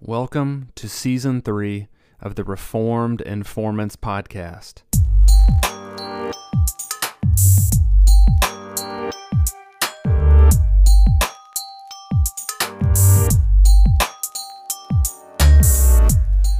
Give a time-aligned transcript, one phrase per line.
[0.00, 1.88] Welcome to season three
[2.20, 4.82] of the Reformed Informants podcast.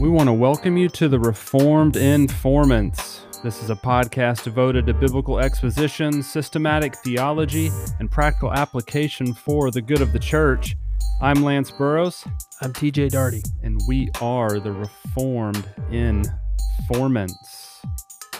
[0.00, 3.20] We want to welcome you to the Reformed Informants.
[3.44, 7.70] This is a podcast devoted to biblical exposition, systematic theology,
[8.00, 10.74] and practical application for the good of the church.
[11.20, 12.24] I'm Lance Burrows,
[12.60, 13.44] I'm TJ Darty.
[13.62, 17.82] and we are the Reformed Informants.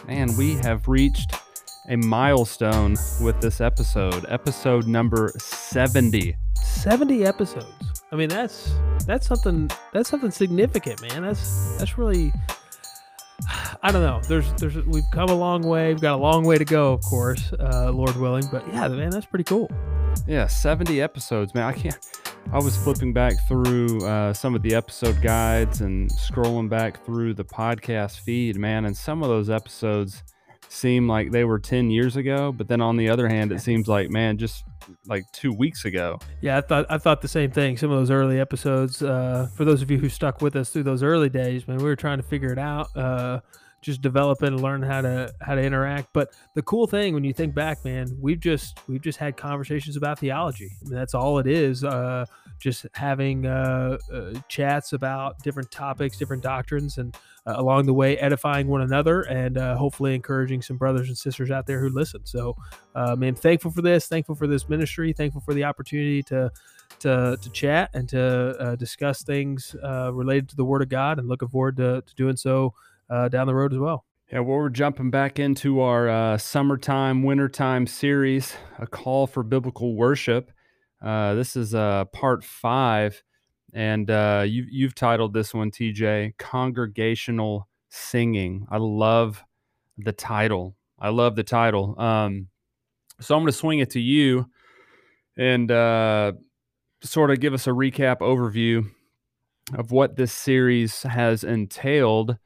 [0.07, 1.35] Man, we have reached
[1.89, 6.37] a milestone with this episode, episode number 70.
[6.55, 8.03] 70 episodes.
[8.11, 8.75] I mean, that's
[9.07, 11.23] that's something that's something significant, man.
[11.23, 12.33] That's that's really
[13.83, 14.21] I don't know.
[14.27, 15.93] There's there's we've come a long way.
[15.93, 18.45] We've got a long way to go, of course, uh, Lord willing.
[18.51, 19.71] But yeah, man, that's pretty cool.
[20.27, 21.65] Yeah, 70 episodes, man.
[21.65, 21.99] I can't.
[22.51, 27.35] I was flipping back through uh, some of the episode guides and scrolling back through
[27.35, 28.87] the podcast feed, man.
[28.87, 30.23] And some of those episodes
[30.69, 32.51] seem like they were 10 years ago.
[32.51, 34.65] But then on the other hand, it seems like, man, just
[35.07, 36.19] like two weeks ago.
[36.41, 37.77] Yeah, I thought I thought the same thing.
[37.77, 39.03] Some of those early episodes.
[39.03, 41.85] Uh, for those of you who stuck with us through those early days, man, we
[41.85, 42.89] were trying to figure it out.
[42.97, 43.41] Uh,
[43.81, 46.09] just develop and learn how to how to interact.
[46.13, 49.97] But the cool thing when you think back, man, we've just we've just had conversations
[49.97, 50.71] about theology.
[50.81, 51.85] I mean, that's all it is.
[51.85, 52.27] Uh,
[52.59, 58.19] just having uh, uh, chats about different topics, different doctrines, and uh, along the way
[58.19, 62.21] edifying one another and uh, hopefully encouraging some brothers and sisters out there who listen.
[62.25, 62.57] So,
[62.97, 66.51] uh, man, thankful for this, thankful for this ministry, thankful for the opportunity to
[67.01, 69.77] to, to chat and to discuss things
[70.11, 72.75] related to the Word of God, and looking forward to, to doing so
[73.11, 74.05] uh, down the road as well.
[74.33, 79.97] Yeah, well, we're jumping back into our uh, summertime, wintertime series, a call for biblical
[79.97, 80.53] worship.
[81.01, 83.23] Uh, this is uh, part five,
[83.73, 88.67] and uh, you, you've titled this one, TJ, Congregational Singing.
[88.71, 89.43] I love
[89.97, 90.77] the title.
[90.99, 91.99] I love the title.
[91.99, 92.49] Um,
[93.21, 94.47] so I'm going to swing it to you
[95.37, 96.33] and uh,
[97.03, 98.91] sort of give us a recap overview
[99.75, 102.37] of what this series has entailed.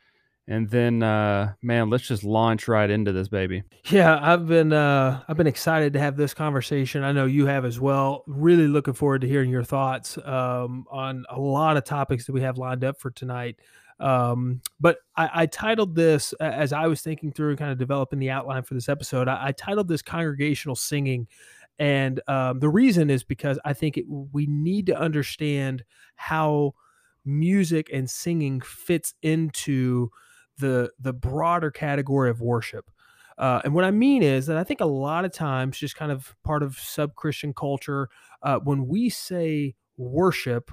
[0.53, 3.63] And then, uh, man, let's just launch right into this baby.
[3.87, 7.05] Yeah, I've been uh, I've been excited to have this conversation.
[7.05, 8.23] I know you have as well.
[8.27, 12.43] Really looking forward to hearing your thoughts um, on a lot of topics that we
[12.43, 13.61] have lined up for tonight.
[13.99, 18.19] Um, but I, I titled this as I was thinking through and kind of developing
[18.19, 19.29] the outline for this episode.
[19.29, 21.29] I, I titled this "Congregational Singing,"
[21.79, 25.83] and um, the reason is because I think it, we need to understand
[26.17, 26.75] how
[27.25, 30.11] music and singing fits into
[30.59, 32.91] the the broader category of worship.
[33.39, 36.13] Uh, and what I mean is that I think a lot of times, just kind
[36.13, 38.09] of part of sub Christian culture,
[38.43, 40.71] uh, when we say worship,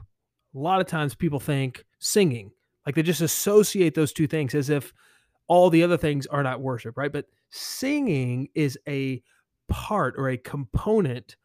[0.55, 2.51] a lot of times people think singing.
[2.85, 4.93] Like they just associate those two things as if
[5.47, 7.11] all the other things are not worship, right?
[7.11, 9.21] But singing is a
[9.67, 11.35] part or a component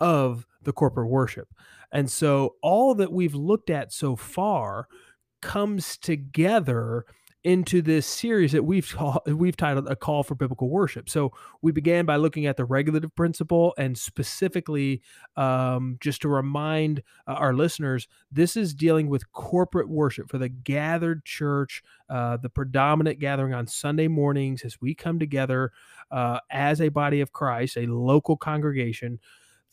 [0.00, 1.48] of the corporate worship.
[1.92, 4.88] And so all that we've looked at so far
[5.40, 7.04] comes together
[7.44, 11.10] into this series that we've call, we've titled a call for biblical worship.
[11.10, 15.02] So we began by looking at the regulative principle and specifically
[15.36, 20.48] um, just to remind uh, our listeners, this is dealing with corporate worship for the
[20.48, 25.70] gathered church, uh, the predominant gathering on Sunday mornings as we come together
[26.10, 29.20] uh, as a body of Christ, a local congregation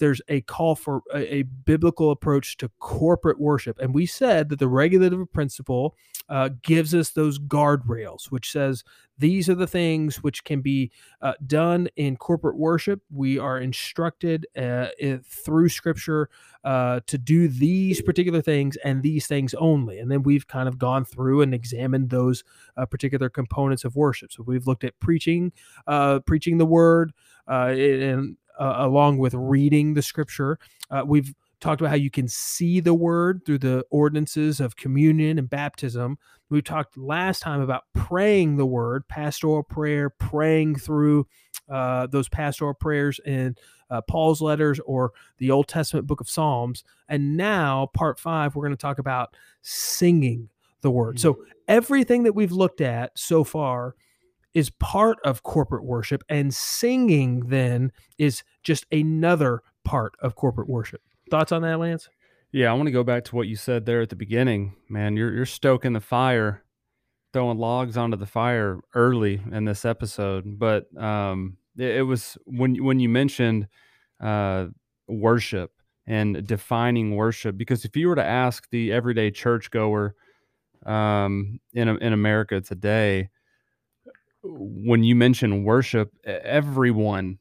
[0.01, 3.77] there's a call for a, a, biblical approach to corporate worship.
[3.79, 5.95] And we said that the regulative principle
[6.27, 8.83] uh, gives us those guardrails, which says
[9.19, 10.91] these are the things which can be
[11.21, 13.01] uh, done in corporate worship.
[13.11, 14.87] We are instructed uh,
[15.23, 16.29] through scripture
[16.63, 19.99] uh, to do these particular things and these things only.
[19.99, 22.43] And then we've kind of gone through and examined those
[22.75, 24.31] uh, particular components of worship.
[24.31, 25.51] So we've looked at preaching,
[25.85, 27.13] uh, preaching the word,
[27.47, 30.59] and uh, along with reading the scripture.
[30.89, 35.37] Uh, we've talked about how you can see the word through the ordinances of communion
[35.37, 36.17] and baptism.
[36.49, 41.27] We talked last time about praying the word, pastoral prayer, praying through
[41.69, 43.55] uh, those pastoral prayers in
[43.89, 46.83] uh, Paul's letters or the Old Testament book of Psalms.
[47.07, 50.49] And now, part five, we're going to talk about singing
[50.81, 51.19] the word.
[51.19, 53.95] So, everything that we've looked at so far
[54.53, 61.01] is part of corporate worship, and singing then is just another part of corporate worship.
[61.29, 62.09] Thoughts on that, Lance?
[62.51, 65.15] Yeah, I want to go back to what you said there at the beginning, man.
[65.15, 66.63] You're you're stoking the fire,
[67.31, 70.59] throwing logs onto the fire early in this episode.
[70.59, 73.69] But um, it, it was when when you mentioned
[74.19, 74.67] uh,
[75.07, 75.71] worship
[76.05, 77.57] and defining worship.
[77.57, 80.15] Because if you were to ask the everyday churchgoer
[80.85, 83.29] um, in in America today,
[84.43, 87.39] when you mention worship, everyone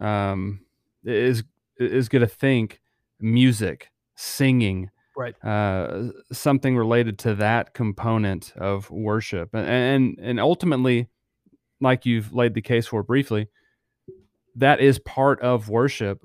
[0.00, 0.60] um,
[1.04, 1.44] is
[1.78, 2.80] is going to think
[3.20, 5.34] music, singing, right?
[5.44, 11.08] Uh, something related to that component of worship, and and ultimately,
[11.80, 13.48] like you've laid the case for briefly,
[14.56, 16.20] that is part of worship.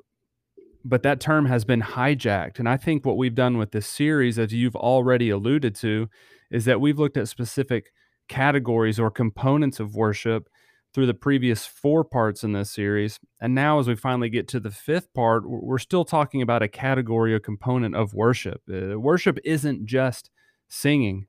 [0.86, 4.40] But that term has been hijacked, and I think what we've done with this series,
[4.40, 6.10] as you've already alluded to,
[6.52, 7.92] is that we've looked at specific
[8.30, 10.48] categories or components of worship
[10.94, 13.20] through the previous four parts in this series.
[13.42, 16.68] And now, as we finally get to the fifth part, we're still talking about a
[16.68, 18.62] category, a component of worship.
[18.72, 20.32] Uh, worship isn't just
[20.68, 21.28] singing.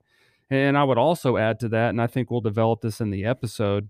[0.49, 3.23] And I would also add to that, and I think we'll develop this in the
[3.23, 3.89] episode,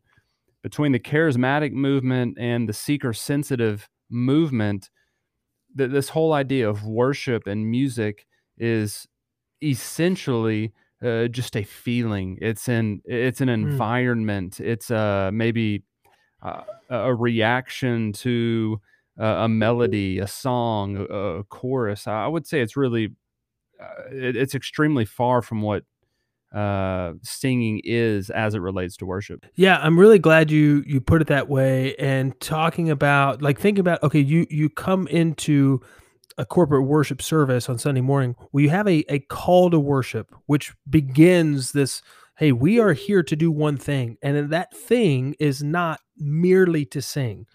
[0.62, 4.90] between the charismatic movement and the seeker sensitive movement,
[5.74, 8.28] that this whole idea of worship and music
[8.58, 9.08] is
[9.64, 10.74] essentially
[11.04, 12.38] uh, just a feeling.
[12.42, 13.54] It's an it's an mm.
[13.54, 14.54] environment.
[14.56, 14.66] Mm.
[14.66, 15.84] It's uh, maybe
[16.42, 18.80] uh, a reaction to
[19.18, 22.08] a melody, a song, a, a, chorus.
[22.08, 23.10] I would say it's really
[23.80, 25.84] uh, it, it's extremely far from what
[26.54, 31.22] uh singing is as it relates to worship yeah i'm really glad you you put
[31.22, 35.80] it that way and talking about like thinking about okay you you come into
[36.38, 40.34] a corporate worship service on Sunday morning, well, you have a, a call to worship,
[40.46, 42.02] which begins this
[42.38, 44.18] hey, we are here to do one thing.
[44.24, 47.46] And that thing is not merely to sing.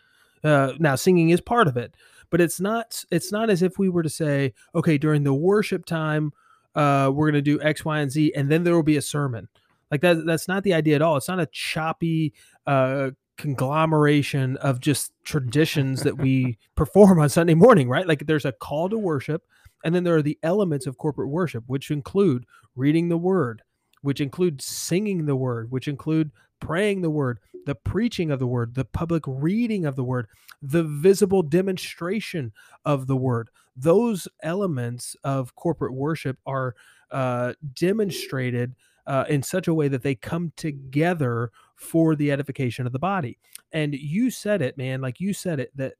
[0.45, 1.97] Uh, now, singing is part of it,
[2.31, 5.87] but it's not it's not as if we were to say, okay, during the worship
[5.87, 6.33] time,
[6.77, 9.03] uh, we're going to do X, Y, and Z, and then there will be a
[9.03, 9.49] sermon.
[9.91, 11.17] Like that, that's not the idea at all.
[11.17, 12.35] It's not a choppy,
[12.67, 18.07] uh, conglomeration of just traditions that we perform on Sunday morning, right?
[18.07, 19.43] Like there's a call to worship,
[19.85, 22.45] and then there are the elements of corporate worship, which include
[22.75, 23.63] reading the word,
[24.03, 26.31] which include singing the word, which include
[26.61, 30.27] praying the word, the preaching of the word, the public reading of the word,
[30.63, 32.53] the visible demonstration
[32.85, 33.51] of the word.
[33.77, 36.75] Those elements of corporate worship are
[37.11, 38.75] uh, demonstrated
[39.07, 43.39] uh, in such a way that they come together for the edification of the body.
[43.73, 45.95] And you said it, man, like you said it that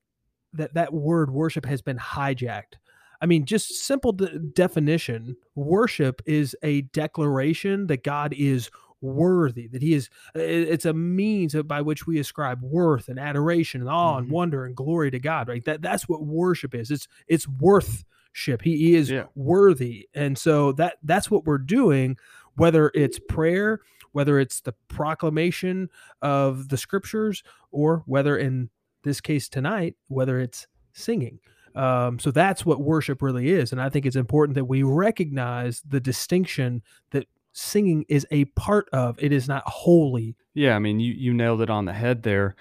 [0.55, 2.75] that that word worship has been hijacked.
[3.21, 8.71] I mean, just simple de- definition, worship is a declaration that God is
[9.03, 13.91] worthy that he is it's a means by which we ascribe worth and adoration and
[13.91, 14.23] awe mm-hmm.
[14.23, 18.63] and wonder and glory to god right that that's what worship is it's it's worthship
[18.63, 19.25] he, he is yeah.
[19.35, 22.17] worthy and so that that's what we're doing
[22.57, 23.81] whether it's prayer,
[24.17, 25.91] whether it's the proclamation
[26.23, 28.71] of the scriptures, or whether in
[29.03, 31.39] this case tonight, whether it's singing.
[31.75, 33.73] Um, so that's what worship really is.
[33.73, 38.89] And I think it's important that we recognize the distinction that singing is a part
[38.95, 40.35] of, it is not wholly.
[40.55, 42.57] Yeah, I mean, you, you nailed it on the head there.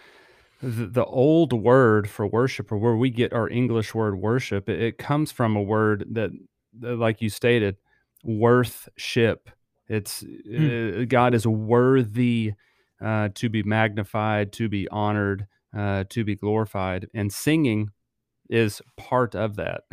[0.61, 4.81] The, the old word for worship, or where we get our English word worship, it,
[4.81, 6.31] it comes from a word that,
[6.81, 7.77] like you stated,
[8.25, 9.49] worthship.
[9.87, 11.01] It's mm.
[11.01, 12.53] uh, God is worthy
[13.03, 17.89] uh, to be magnified, to be honored, uh, to be glorified, and singing
[18.49, 19.83] is part of that.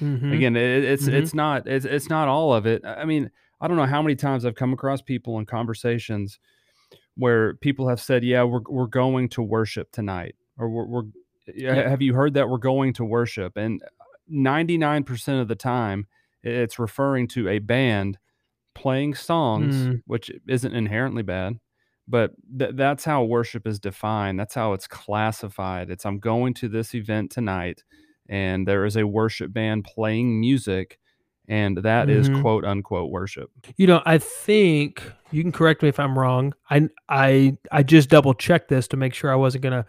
[0.00, 0.32] mm-hmm.
[0.32, 1.14] Again, it, it's mm-hmm.
[1.14, 2.84] it's not it's it's not all of it.
[2.84, 3.30] I mean,
[3.60, 6.38] I don't know how many times I've come across people in conversations
[7.16, 11.02] where people have said, "Yeah, we're we're going to worship tonight," or "We're, we're
[11.54, 11.88] yeah.
[11.88, 13.82] have you heard that we're going to worship?" And
[14.28, 16.06] ninety nine percent of the time,
[16.42, 18.18] it's referring to a band
[18.76, 20.02] playing songs, mm.
[20.06, 21.54] which isn't inherently bad,
[22.06, 24.38] but th- that's how worship is defined.
[24.38, 25.90] That's how it's classified.
[25.90, 27.82] It's I'm going to this event tonight,
[28.28, 30.98] and there is a worship band playing music,
[31.48, 32.20] and that mm-hmm.
[32.20, 33.50] is quote unquote worship.
[33.76, 35.02] You know, I think
[35.32, 36.52] you can correct me if I'm wrong.
[36.68, 39.86] I I I just double checked this to make sure I wasn't gonna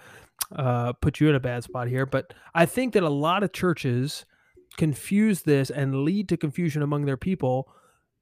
[0.56, 3.52] uh, put you in a bad spot here, but I think that a lot of
[3.52, 4.26] churches
[4.78, 7.68] confuse this and lead to confusion among their people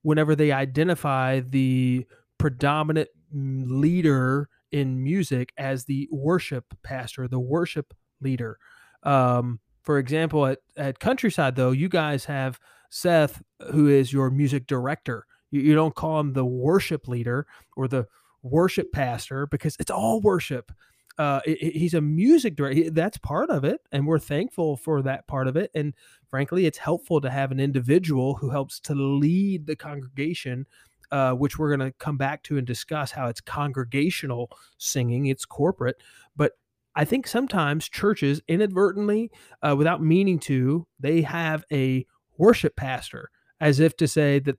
[0.05, 2.05] whenever they identify the
[2.37, 8.59] predominant leader in music as the worship pastor, the worship leader.
[9.01, 12.59] Um, for example, at, at Countryside, though, you guys have
[12.91, 15.25] Seth, who is your music director.
[15.49, 18.05] You, you don't call him the worship leader or the
[18.43, 20.71] worship pastor because it's all worship
[21.17, 22.89] uh, he's a music director.
[22.89, 25.71] That's part of it, and we're thankful for that part of it.
[25.73, 25.93] And
[26.29, 30.65] frankly, it's helpful to have an individual who helps to lead the congregation,
[31.11, 35.45] uh, which we're going to come back to and discuss how it's congregational singing, it's
[35.45, 35.97] corporate.
[36.35, 36.53] But
[36.95, 39.31] I think sometimes churches inadvertently,
[39.61, 42.05] uh, without meaning to, they have a
[42.37, 43.29] worship pastor
[43.59, 44.57] as if to say that,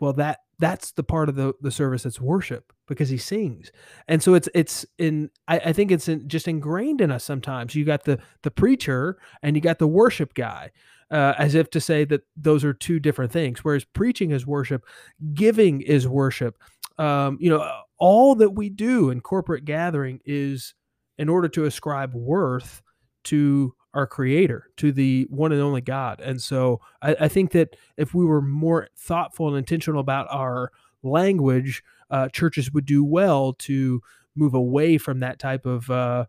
[0.00, 3.70] well, that that's the part of the, the service that's worship because he sings.
[4.08, 7.74] And so it's it's in i, I think it's in, just ingrained in us sometimes.
[7.74, 10.70] You got the the preacher and you got the worship guy
[11.10, 13.64] uh, as if to say that those are two different things.
[13.64, 14.84] Whereas preaching is worship
[15.34, 16.58] giving is worship.
[16.98, 20.74] Um, you know all that we do in corporate gathering is
[21.18, 22.82] in order to ascribe worth
[23.24, 26.20] to our creator, to the one and only God.
[26.20, 30.70] And so I, I think that if we were more thoughtful and intentional about our
[31.02, 34.00] language, uh, churches would do well to
[34.34, 36.26] move away from that type of uh,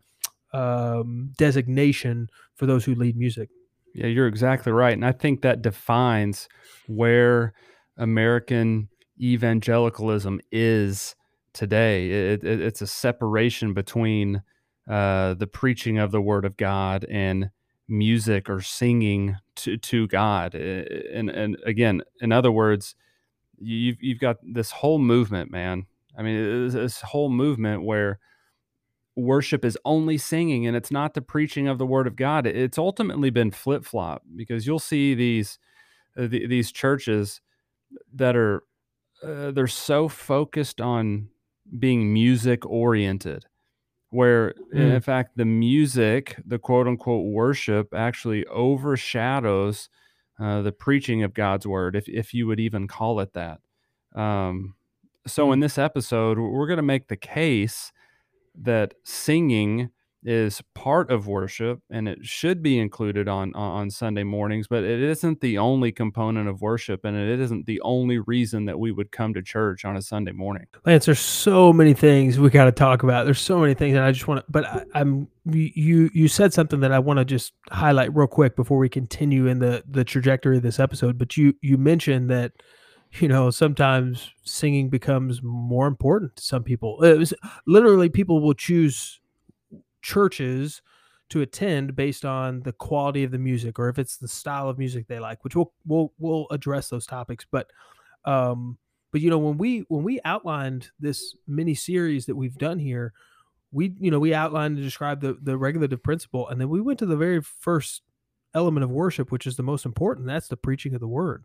[0.54, 3.50] um, designation for those who lead music.
[3.94, 4.94] Yeah, you're exactly right.
[4.94, 6.48] And I think that defines
[6.88, 7.54] where
[7.98, 11.16] American evangelicalism is
[11.54, 12.10] today.
[12.10, 14.42] It, it, it's a separation between
[14.88, 17.50] uh, the preaching of the word of God and
[17.88, 20.56] music or singing to, to God.
[20.56, 22.96] And, and again, in other words,
[23.58, 25.86] you've, you've got this whole movement, man.
[26.18, 28.20] I mean, this whole movement where
[29.16, 32.46] worship is only singing and it's not the preaching of the word of God.
[32.46, 35.60] It's ultimately been flip flop because you'll see these,
[36.18, 37.42] uh, the, these churches
[38.14, 38.64] that are,
[39.24, 41.30] uh, they're so focused on
[41.80, 43.46] being music oriented
[44.10, 44.96] where mm.
[44.96, 49.90] in fact the music the quote unquote worship actually overshadows
[50.40, 53.60] uh, the preaching of god's word if, if you would even call it that
[54.16, 54.76] um,
[55.26, 55.64] so in mm.
[55.64, 57.92] this episode we're going to make the case
[58.56, 59.90] that singing
[60.24, 65.02] is part of worship and it should be included on on Sunday mornings but it
[65.02, 69.12] isn't the only component of worship and it isn't the only reason that we would
[69.12, 70.66] come to church on a Sunday morning.
[70.86, 73.26] Lance there's so many things we got to talk about.
[73.26, 76.54] There's so many things and I just want to but I, I'm you you said
[76.54, 80.04] something that I want to just highlight real quick before we continue in the the
[80.04, 82.54] trajectory of this episode but you you mentioned that
[83.14, 87.04] you know sometimes singing becomes more important to some people.
[87.04, 87.34] It was
[87.66, 89.20] literally people will choose
[90.08, 90.82] churches
[91.30, 94.78] to attend based on the quality of the music or if it's the style of
[94.78, 97.46] music they like which we'll we'll we'll address those topics.
[97.52, 97.68] But
[98.24, 98.78] um
[99.12, 103.12] but you know when we when we outlined this mini series that we've done here
[103.74, 107.00] we you know we outlined and described the the regulative principle and then we went
[107.00, 108.02] to the very first
[108.54, 111.44] element of worship which is the most important that's the preaching of the word.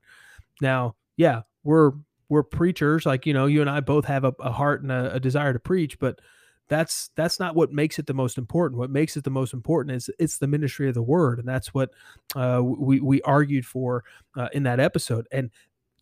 [0.61, 1.92] Now yeah we're
[2.28, 5.14] we're preachers like you know you and i both have a, a heart and a,
[5.14, 6.19] a desire to preach but
[6.73, 8.79] that's that's not what makes it the most important.
[8.79, 11.75] What makes it the most important is it's the ministry of the word, and that's
[11.75, 11.91] what
[12.35, 14.05] uh, we we argued for
[14.38, 15.29] uh, in that episode.
[15.31, 15.50] And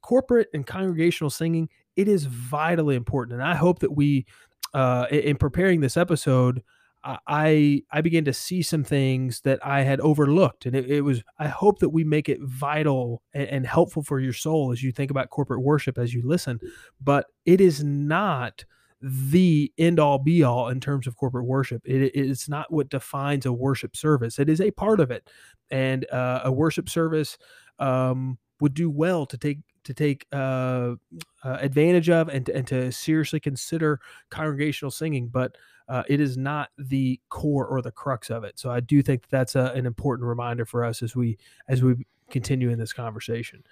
[0.00, 3.40] corporate and congregational singing, it is vitally important.
[3.40, 4.26] And I hope that we,
[4.72, 6.62] uh, in preparing this episode,
[7.02, 11.24] I I began to see some things that I had overlooked, and it, it was.
[11.40, 14.92] I hope that we make it vital and, and, helpful for your soul as you
[14.92, 16.60] think about corporate worship as you listen.
[17.00, 18.64] But it is not
[19.02, 21.82] the end all be all in terms of corporate worship.
[21.84, 24.38] It, it's not what defines a worship service.
[24.38, 25.30] It is a part of it,
[25.70, 27.38] and uh, a worship service
[27.78, 30.94] um, would do well to take to take uh,
[31.42, 35.56] uh, advantage of and, and to seriously consider congregational singing, but
[35.88, 38.58] uh, it is not the core or the crux of it.
[38.58, 41.38] So I do think that that's a, an important reminder for us as we
[41.68, 43.64] as we continue in this conversation.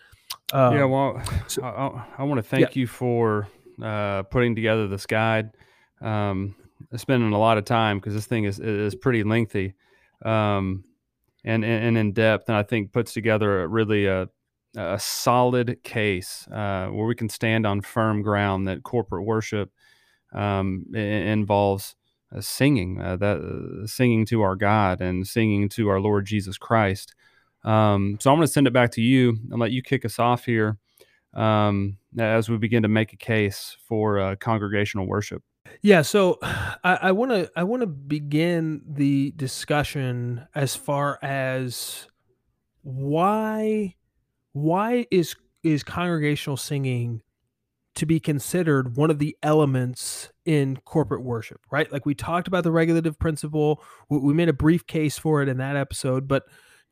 [0.53, 2.81] Um, yeah, well, so, I, I, want to thank yeah.
[2.81, 3.47] you for
[3.83, 5.51] uh, putting together this guide.
[6.01, 6.55] Um,
[6.97, 9.75] spending a lot of time because this thing is is pretty lengthy
[10.25, 10.85] um,
[11.45, 14.29] and, and in depth, and I think puts together a really a,
[14.77, 19.71] a solid case uh, where we can stand on firm ground that corporate worship
[20.33, 21.95] um, involves
[22.35, 26.59] uh, singing uh, that uh, singing to our God and singing to our Lord Jesus
[26.59, 27.15] Christ.
[27.65, 30.19] Um, so I'm going to send it back to you and let you kick us
[30.19, 30.79] off here
[31.35, 35.43] um, as we begin to make a case for uh, congregational worship.
[35.83, 36.39] Yeah, so
[36.83, 42.07] I want to I want to begin the discussion as far as
[42.83, 43.95] why
[44.53, 47.21] why is is congregational singing
[47.95, 51.91] to be considered one of the elements in corporate worship, right?
[51.93, 55.59] Like we talked about the regulative principle, we made a brief case for it in
[55.59, 56.45] that episode, but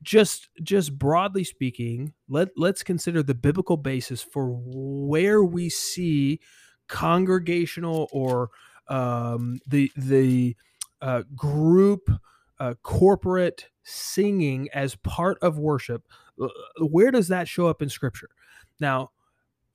[0.03, 6.39] just just broadly speaking let let's consider the biblical basis for where we see
[6.87, 8.49] congregational or
[8.89, 10.55] um, the the
[11.01, 12.09] uh, group
[12.59, 16.03] uh, corporate singing as part of worship
[16.79, 18.29] where does that show up in scripture?
[18.79, 19.11] Now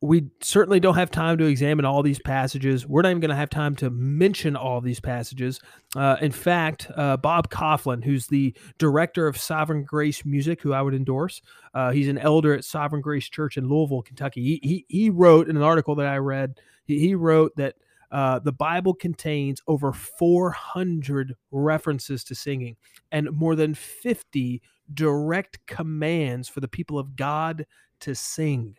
[0.02, 2.85] we certainly don't have time to examine all these passages.
[2.85, 5.61] We're not even going to have time to mention all these passages.
[5.94, 10.82] Uh, in fact, uh, Bob Kauflin, who's the director of Sovereign Grace Music, who I
[10.82, 11.40] would endorse,
[11.73, 14.42] uh, he's an elder at Sovereign Grace Church in Louisville, Kentucky.
[14.42, 17.76] He, he, he wrote in an article that I read, he, he wrote that
[18.11, 22.76] uh, the Bible contains over 400 references to singing
[23.12, 24.61] and more than 50
[24.92, 27.66] direct commands for the people of God
[28.00, 28.76] to sing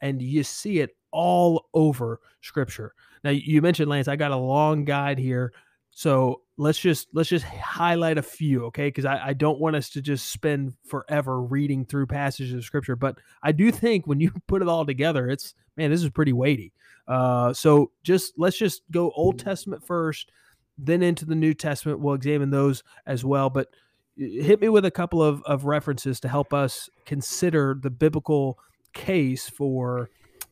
[0.00, 2.94] and you see it all over scripture.
[3.24, 5.52] Now you mentioned Lance, I got a long guide here.
[5.90, 8.88] So let's just let's just highlight a few, okay?
[8.88, 12.96] Because I, I don't want us to just spend forever reading through passages of scripture.
[12.96, 16.32] But I do think when you put it all together, it's man, this is pretty
[16.32, 16.72] weighty.
[17.08, 20.30] Uh, so just let's just go Old Testament first,
[20.78, 22.00] then into the New Testament.
[22.00, 23.50] We'll examine those as well.
[23.50, 23.68] But
[24.16, 28.58] hit me with a couple of, of references to help us consider the biblical
[28.92, 30.10] case for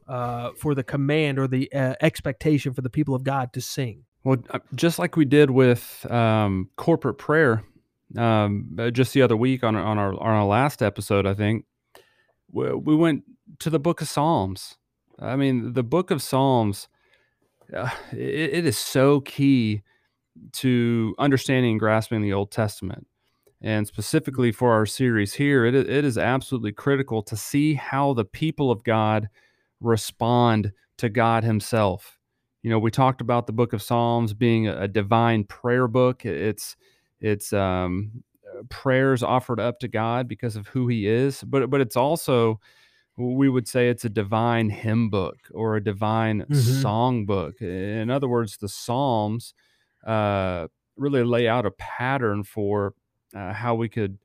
[0.08, 4.04] uh, for the command or the uh, expectation for the people of God to sing.
[4.24, 7.62] Well, uh, just like we did with um, corporate prayer,
[8.16, 11.66] um, uh, just the other week on on our on our last episode, I think
[12.50, 13.24] we, we went
[13.60, 14.76] to the Book of Psalms.
[15.18, 16.88] I mean, the Book of Psalms,
[17.74, 18.18] uh, it,
[18.54, 19.82] it is so key
[20.52, 23.06] to understanding and grasping the Old Testament
[23.60, 28.24] and specifically for our series here, it, it is absolutely critical to see how the
[28.24, 29.28] people of God
[29.80, 32.18] respond to God Himself.
[32.62, 36.24] You know, we talked about the Book of Psalms being a, divine prayer book.
[36.24, 36.76] It's
[37.20, 38.22] it's um,
[38.68, 42.60] prayers offered up to God because of who He is, but but it's also
[43.16, 46.80] we would say it's a divine hymn book or a divine mm-hmm.
[46.80, 47.60] song book.
[47.60, 49.54] In other words, the Psalms
[50.06, 52.94] uh, really lay out a pattern for
[53.34, 54.18] uh, how we could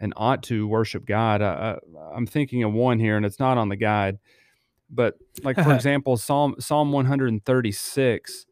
[0.00, 1.42] and ought to worship God.
[1.42, 1.76] Uh,
[2.14, 4.18] I'm thinking of one here, and it's not on the guide,
[4.88, 8.46] but like for example, Psalm Psalm 136,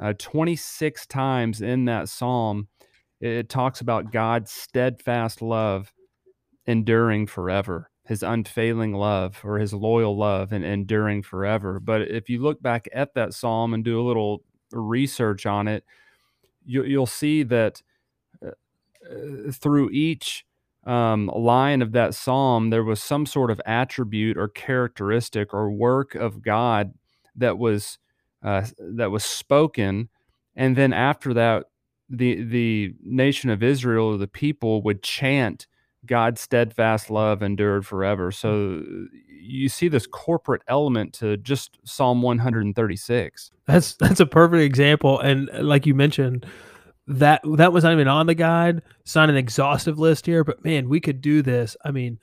[0.00, 2.68] uh, 26 times in that psalm,
[3.20, 5.92] it talks about God's steadfast love
[6.66, 11.80] enduring forever, His unfailing love or His loyal love and enduring forever.
[11.80, 15.84] But if you look back at that psalm and do a little research on it,
[16.64, 17.82] you, you'll see that
[19.52, 20.44] through each
[20.84, 26.14] um, line of that psalm, there was some sort of attribute or characteristic or work
[26.14, 26.94] of God
[27.36, 27.98] that was
[28.42, 30.08] uh, that was spoken,
[30.56, 31.66] and then after that,
[32.08, 35.68] the the nation of Israel, or the people, would chant
[36.04, 38.32] God's steadfast love endured forever.
[38.32, 38.82] So
[39.28, 43.50] you see this corporate element to just Psalm 136.
[43.66, 46.44] That's that's a perfect example, and like you mentioned
[47.06, 48.82] that that was not even on the guide.
[49.00, 51.76] It's not an exhaustive list here, but man, we could do this.
[51.84, 52.18] I mean,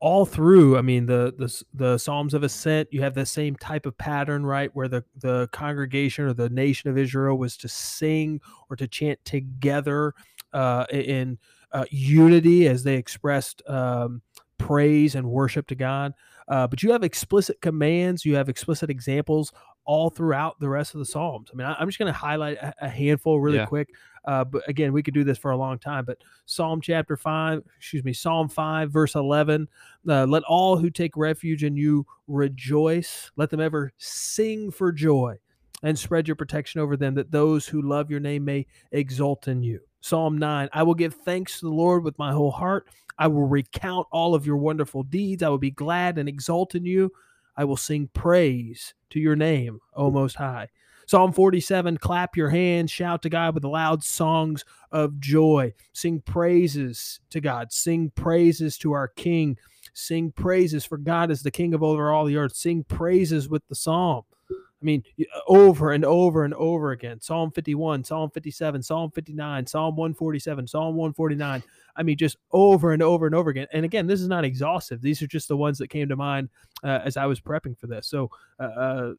[0.00, 0.76] all through.
[0.78, 2.88] I mean, the the the Psalms of Ascent.
[2.90, 6.90] You have the same type of pattern, right, where the the congregation or the nation
[6.90, 10.14] of Israel was to sing or to chant together
[10.52, 11.38] uh, in
[11.72, 14.22] uh, unity as they expressed um,
[14.58, 16.14] praise and worship to God.
[16.48, 19.52] Uh, but you have explicit commands, you have explicit examples
[19.84, 21.50] all throughout the rest of the Psalms.
[21.52, 23.66] I mean, I, am just going to highlight a, a, handful really yeah.
[23.66, 23.90] quick.
[24.26, 26.04] Uh, but again, we could do this for a long time.
[26.04, 29.68] But Psalm chapter 5, excuse me, Psalm 5, verse 11
[30.08, 35.36] uh, let all who take refuge in you rejoice, let them ever sing for joy
[35.82, 39.62] and spread your protection over them, that those who love your name may exult in
[39.62, 39.80] you.
[40.00, 42.88] Psalm 9 I will give thanks to the Lord with my whole heart.
[43.18, 45.42] I will recount all of your wonderful deeds.
[45.42, 47.12] I will be glad and exult in you.
[47.56, 50.68] I will sing praise to your name, O Most High.
[51.06, 55.72] Psalm 47 Clap your hands, shout to God with loud songs of joy.
[55.92, 59.58] Sing praises to God, sing praises to our King,
[59.92, 62.54] sing praises for God is the King of over all the earth.
[62.54, 64.24] Sing praises with the psalm.
[64.50, 65.02] I mean,
[65.48, 67.18] over and over and over again.
[67.18, 71.62] Psalm 51, Psalm 57, Psalm 59, Psalm 147, Psalm 149.
[71.96, 73.66] I mean, just over and over and over again.
[73.72, 75.00] And again, this is not exhaustive.
[75.00, 76.50] These are just the ones that came to mind
[76.82, 78.06] uh, as I was prepping for this.
[78.06, 79.12] So, uh, uh,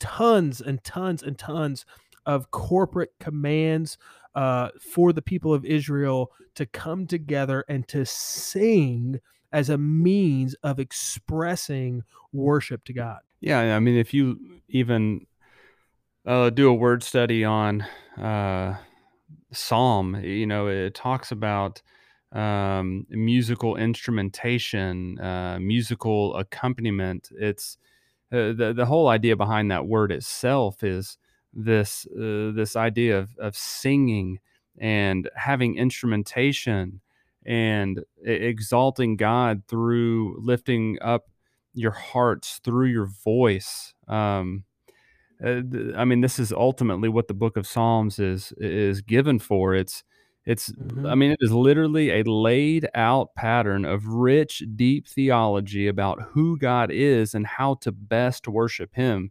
[0.00, 1.84] tons and tons and tons
[2.26, 3.96] of corporate commands
[4.34, 9.20] uh, for the people of Israel to come together and to sing
[9.52, 13.18] as a means of expressing worship to God.
[13.40, 15.26] Yeah, I mean, if you even
[16.26, 17.82] uh, do a word study on
[18.20, 18.76] uh,
[19.52, 21.82] Psalm, you know, it talks about
[22.32, 27.30] um, musical instrumentation, uh, musical accompaniment.
[27.36, 27.78] It's
[28.32, 31.18] uh, the the whole idea behind that word itself is
[31.52, 34.38] this uh, this idea of of singing
[34.78, 37.00] and having instrumentation
[37.44, 41.28] and exalting God through lifting up
[41.74, 43.94] your hearts through your voice.
[44.08, 44.64] Um,
[45.44, 45.62] uh,
[45.96, 49.74] I mean, this is ultimately what the Book of Psalms is is given for.
[49.74, 50.04] It's
[50.46, 51.06] it's mm-hmm.
[51.06, 56.58] I mean, it is literally a laid out pattern of rich, deep theology about who
[56.58, 59.30] God is and how to best worship Him.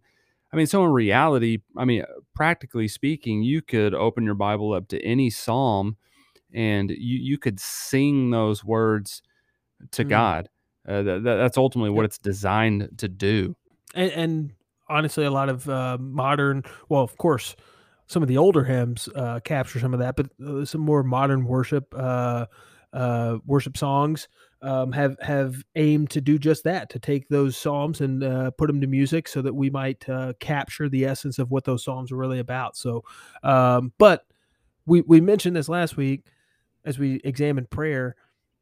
[0.53, 2.03] I mean, so in reality, I mean,
[2.35, 5.97] practically speaking, you could open your Bible up to any psalm
[6.53, 9.21] and you, you could sing those words
[9.91, 10.09] to mm.
[10.09, 10.49] God.
[10.87, 13.55] Uh, that, that's ultimately what it's designed to do.
[13.93, 14.51] And, and
[14.87, 17.55] honestly, a lot of uh, modern, well, of course,
[18.09, 21.45] some of the older hymns uh, capture some of that, but uh, some more modern
[21.45, 22.47] worship uh,
[22.91, 24.27] uh, worship songs
[24.63, 28.65] um, have have aimed to do just that, to take those psalms and uh, put
[28.65, 30.03] them to music, so that we might
[30.39, 32.75] capture the essence of what those psalms are really about.
[32.75, 33.03] So,
[33.43, 34.25] um, but
[34.87, 36.25] we we mentioned this last week
[36.83, 38.15] as we examined prayer.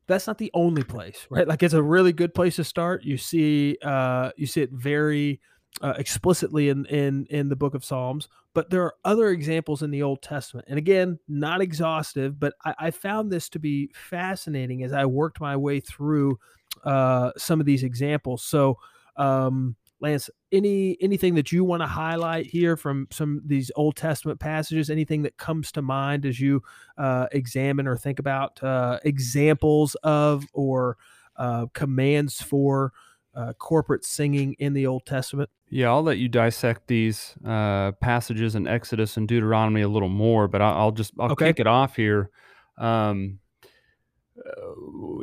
[0.08, 1.48] That's not the only place, right?
[1.48, 3.04] Like it's a really good place to start.
[3.04, 5.40] You see, uh, you see it very
[5.82, 9.92] uh, explicitly in, in in the book of Psalms, but there are other examples in
[9.92, 10.68] the Old Testament.
[10.70, 15.40] And again, not exhaustive, but I, I found this to be fascinating as I worked
[15.40, 16.40] my way through
[16.84, 18.44] uh, some of these examples.
[18.44, 18.78] So,
[19.18, 23.96] um, Lance, any anything that you want to highlight here from some of these Old
[23.96, 24.90] Testament passages?
[24.90, 26.62] Anything that comes to mind as you
[26.98, 30.98] uh, examine or think about uh, examples of or
[31.38, 32.94] uh, commands for
[33.38, 35.50] uh, corporate singing in the Old Testament?
[35.70, 40.48] Yeah, I'll let you dissect these uh, passages in Exodus and Deuteronomy a little more,
[40.48, 41.50] but I'll, just I'll okay.
[41.50, 42.32] kick it off here.
[42.78, 43.40] Um,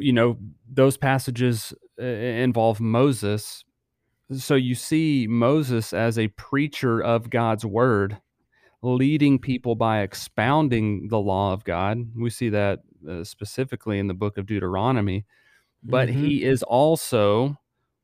[0.00, 0.38] you know,
[0.70, 3.64] those passages uh, involve Moses,
[4.36, 8.18] so you see Moses as a preacher of God's word,
[8.82, 11.98] leading people by expounding the law of God.
[12.16, 15.26] We see that uh, specifically in the book of Deuteronomy,
[15.82, 16.24] but mm-hmm.
[16.24, 17.56] he is also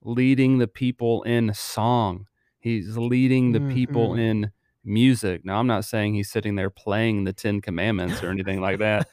[0.03, 2.27] leading the people in song.
[2.59, 3.75] He's leading the mm-hmm.
[3.75, 4.53] people in
[4.85, 5.45] music.
[5.45, 9.09] Now, I'm not saying he's sitting there playing the Ten Commandments or anything like that.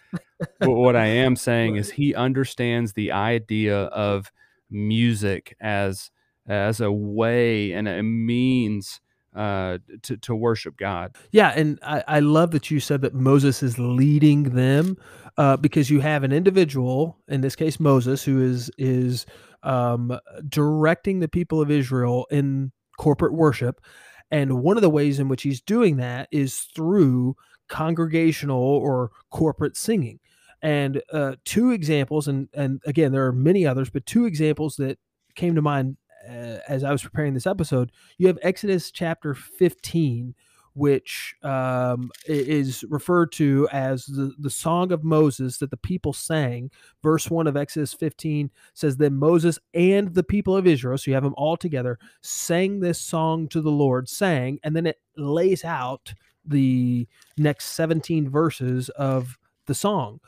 [0.59, 4.31] but what I am saying is he understands the idea of
[4.69, 6.11] music as
[6.47, 9.01] as a way and a means
[9.35, 11.15] uh, to, to worship God.
[11.31, 14.97] Yeah, and I, I love that you said that Moses is leading them
[15.37, 19.25] uh, because you have an individual, in this case Moses, who is is
[19.63, 23.81] um, directing the people of Israel in corporate worship.
[24.29, 27.35] And one of the ways in which he's doing that is through
[27.69, 30.19] congregational or corporate singing.
[30.61, 34.97] And uh, two examples, and and again there are many others, but two examples that
[35.35, 35.97] came to mind
[36.27, 37.91] uh, as I was preparing this episode.
[38.17, 40.33] You have Exodus chapter 15,
[40.77, 46.69] which um, is referred to as the, the song of Moses that the people sang.
[47.01, 51.15] Verse 1 of Exodus 15 says, Then Moses and the people of Israel, so you
[51.15, 55.65] have them all together, sang this song to the Lord, sang, and then it lays
[55.65, 56.13] out
[56.45, 60.19] the next 17 verses of the song.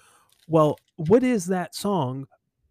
[0.48, 2.26] Well, what is that song?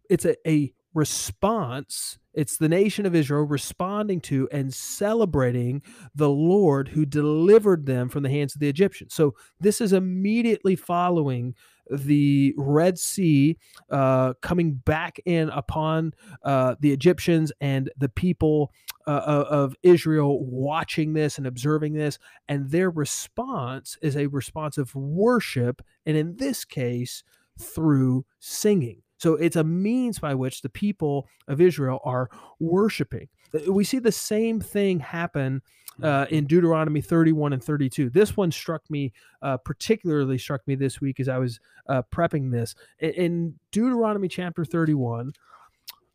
[0.09, 2.19] It's a, a response.
[2.39, 5.81] It's the nation of Israel responding to and celebrating
[6.15, 9.13] the Lord who delivered them from the hands of the Egyptians.
[9.13, 11.53] So this is immediately following
[11.91, 13.57] the Red Sea
[13.91, 16.13] uh, coming back in upon
[16.45, 18.71] uh, the Egyptians and the people
[19.05, 22.19] uh, of Israel watching this and observing this.
[22.47, 25.81] And their response is a response of worship.
[26.05, 27.21] And in this case,
[27.59, 29.01] through singing.
[29.19, 32.29] So it's a means by which the people of Israel are
[32.59, 33.27] worshiping.
[33.53, 35.61] Uh, we see the same thing happen
[36.01, 38.09] uh, in Deuteronomy 31 and 32.
[38.09, 42.51] This one struck me, uh, particularly struck me this week as I was uh, prepping
[42.51, 42.75] this.
[42.99, 45.33] In, in Deuteronomy chapter 31,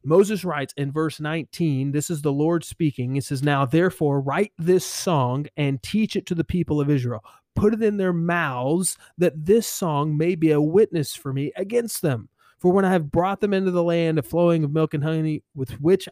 [0.02, 3.16] Moses writes in verse 19, this is the Lord speaking.
[3.16, 7.24] It says, Now therefore write this song and teach it to the people of Israel.
[7.54, 12.02] Put it in their mouths that this song may be a witness for me against
[12.02, 12.28] them.
[12.64, 15.42] For when I have brought them into the land of flowing of milk and honey,
[15.55, 16.09] with which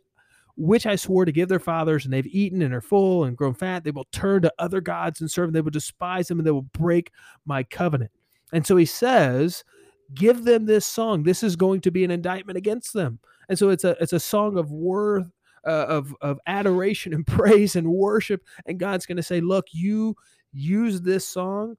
[0.55, 3.55] which I swore to give their fathers, and they've eaten and are full and grown
[3.55, 5.55] fat, they will turn to other gods and serve them.
[5.55, 7.11] They will despise them and they will break
[7.47, 8.11] my covenant.
[8.53, 9.65] And so he says,
[10.12, 11.23] Give them this song.
[11.23, 13.19] This is going to be an indictment against them.
[13.49, 15.33] And so it's a it's a song of worth
[15.67, 18.43] uh, of of adoration and praise and worship.
[18.67, 20.17] And God's going to say, Look, you
[20.53, 21.79] use this song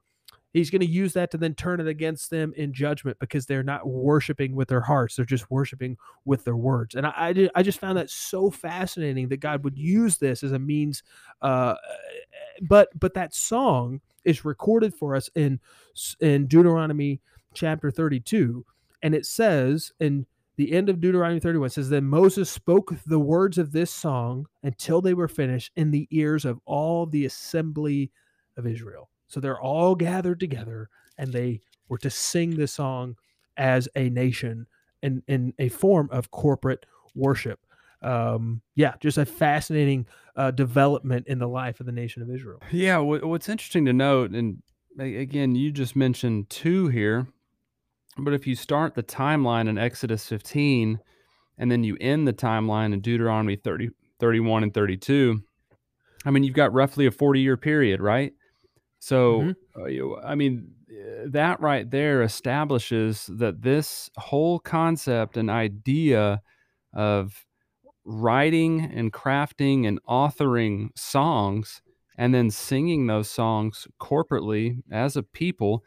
[0.54, 3.63] he's going to use that to then turn it against them in judgment because they're
[3.63, 7.80] not worshiping with their hearts they're just worshiping with their words and i i, just
[7.80, 11.04] found that so fascinating that god would use this as a means
[11.42, 11.76] uh,
[12.62, 15.60] but but that song is recorded for us in
[16.20, 17.20] in deuteronomy
[17.54, 18.66] chapter 32
[19.02, 23.58] and it says in the end of Deuteronomy 31 says, Then Moses spoke the words
[23.58, 28.12] of this song until they were finished in the ears of all the assembly
[28.56, 29.10] of Israel.
[29.34, 33.15] So they're all gathered together and they were to sing this song
[33.58, 34.67] as a nation
[35.02, 37.60] in, in a form of corporate worship.
[38.02, 42.60] Um, yeah, just a fascinating uh, development in the life of the nation of Israel.
[42.72, 44.62] Yeah, what's interesting to note, and
[45.00, 47.28] again, you just mentioned two here
[48.17, 51.00] but if you start the timeline in Exodus 15
[51.58, 55.41] and then you end the timeline in Deuteronomy 30, 31 and 32,
[56.26, 58.34] I mean, you've got roughly a 40 year period, right?
[59.04, 60.16] So, mm-hmm.
[60.16, 66.42] uh, I mean, eh, that right there establishes that this whole concept and idea
[66.94, 67.46] of
[68.06, 71.82] writing and crafting and authoring songs
[72.18, 75.84] and then singing those songs corporately as a people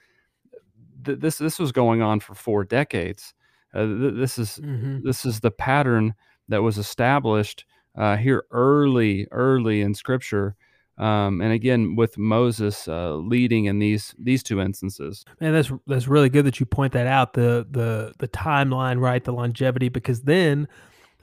[1.03, 3.33] th- this this was going on for four decades.
[3.73, 4.99] Uh, th- this is mm-hmm.
[5.03, 6.15] this is the pattern
[6.49, 7.65] that was established
[7.97, 10.55] uh, here early, early in Scripture,
[10.99, 15.25] um, and again with Moses uh, leading in these these two instances.
[15.41, 19.23] man, that's that's really good that you point that out the the the timeline, right?
[19.23, 20.69] The longevity, because then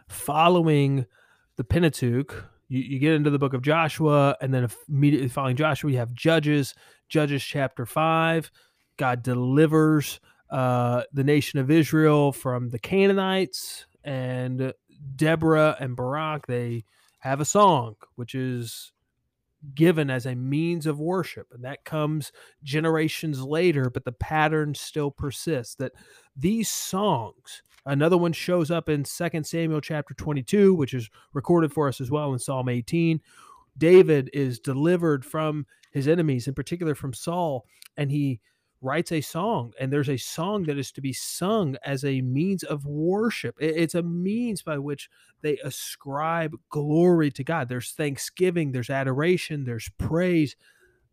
[0.08, 1.06] following
[1.56, 5.92] the Pentateuch, you, you get into the book of Joshua, and then immediately following Joshua,
[5.92, 6.76] you have Judges,
[7.10, 8.52] Judges chapter five.
[8.98, 10.20] God delivers
[10.52, 14.72] uh, the nation of Israel from the Canaanites, and
[15.16, 16.86] Deborah and Barak they
[17.20, 18.93] have a song which is
[19.74, 22.32] given as a means of worship, and that comes
[22.64, 25.76] generations later, but the pattern still persists.
[25.76, 25.94] That
[26.36, 31.88] these songs, another one shows up in 2 Samuel chapter 22, which is recorded for
[31.88, 33.22] us as well in Psalm 18.
[33.78, 37.66] David is delivered from his enemies, in particular from Saul,
[37.98, 38.40] and he
[38.84, 42.64] writes a song and there's a song that is to be sung as a means
[42.64, 43.56] of worship.
[43.60, 45.10] It's a means by which
[45.42, 47.70] they ascribe glory to god.
[47.70, 50.56] There's thanksgiving there's adoration there's praise.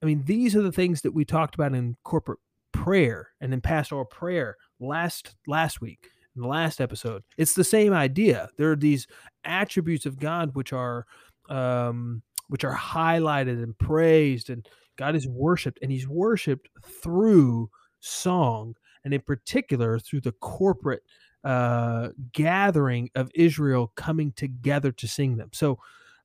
[0.02, 2.40] I mean these are the things that we talked about in corporate
[2.72, 7.22] prayer and in pastoral prayer last last week in the last episode.
[7.38, 8.48] It's the same idea.
[8.56, 9.06] There are these
[9.44, 11.06] attributes of god which are
[11.48, 14.68] um which are highlighted and praised and
[15.00, 16.68] God is worshiped, and He's worshiped
[17.02, 21.02] through song, and in particular through the corporate
[21.42, 25.48] uh, gathering of Israel coming together to sing them.
[25.54, 25.78] So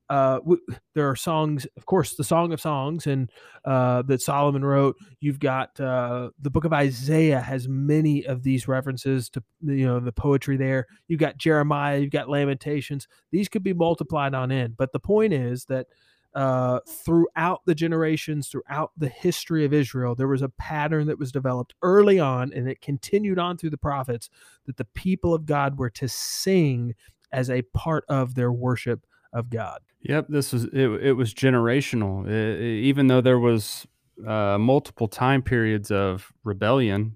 [0.10, 0.62] uh, w-
[0.94, 3.32] there are songs, of course, the Song of Songs, and
[3.64, 4.98] uh, that Solomon wrote.
[5.22, 10.02] You've got uh, the Book of Isaiah has many of these references to you know
[10.02, 10.86] the poetry there.
[11.08, 13.08] You've got Jeremiah, you've got Lamentations.
[13.32, 15.88] These could be multiplied on end, but the point is that
[16.36, 21.32] uh, throughout the generations, throughout the history of Israel, there was a pattern that was
[21.32, 24.30] developed early on, and it continued on through the prophets
[24.66, 26.94] that the people of God were to sing
[27.32, 29.80] as a part of their worship of God.
[30.02, 30.76] Yep, this was it.
[30.76, 33.88] It was generational, it, it, even though there was
[34.28, 37.16] uh, multiple time periods of rebellion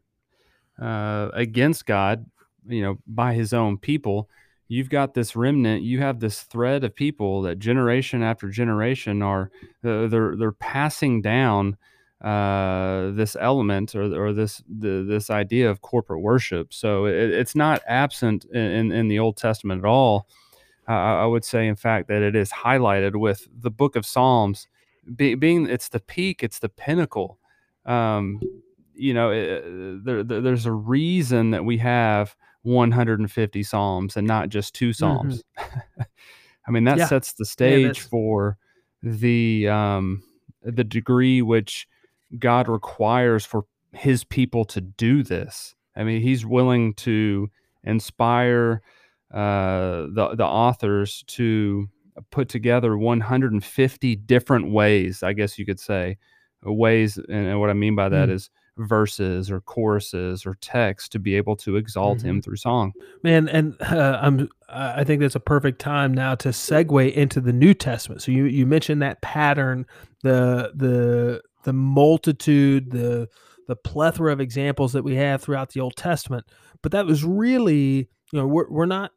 [0.82, 2.26] uh, against God,
[2.66, 4.30] you know, by His own people
[4.70, 9.52] you've got this remnant you have this thread of people that generation after generation are
[9.84, 11.76] uh, they're they're passing down
[12.22, 16.74] uh, this element or, or this the, this idea of corporate worship.
[16.74, 20.28] So it, it's not absent in, in the old testament at all.
[20.88, 24.68] Uh, i would say in fact that it is highlighted with the book of psalms
[25.16, 27.38] be, being it's the peak it's the pinnacle.
[27.86, 28.42] Um,
[28.96, 34.74] you know it, there, there's a reason that we have 150 psalms and not just
[34.74, 35.44] two psalms.
[35.58, 36.02] Mm-hmm.
[36.68, 37.08] I mean, that yeah.
[37.08, 38.58] sets the stage yeah, for
[39.02, 40.24] the um,
[40.62, 41.88] the degree which
[42.38, 45.76] God requires for His people to do this.
[45.96, 47.50] I mean, He's willing to
[47.84, 48.82] inspire
[49.34, 51.88] uh, the the authors to
[52.32, 55.24] put together 150 different ways.
[55.24, 56.18] I guess you could say
[56.64, 58.34] ways, and what I mean by that mm.
[58.34, 62.28] is verses or choruses or text to be able to exalt mm-hmm.
[62.28, 62.94] him through song.
[63.24, 67.54] Man, and uh, I'm I think that's a perfect time now to segue into the
[67.54, 68.22] New Testament.
[68.22, 69.86] So you you mentioned that pattern,
[70.24, 73.28] the the the multitude, the
[73.68, 76.46] the plethora of examples that we have throughout the Old Testament,
[76.82, 79.12] but that was really you know we're we're not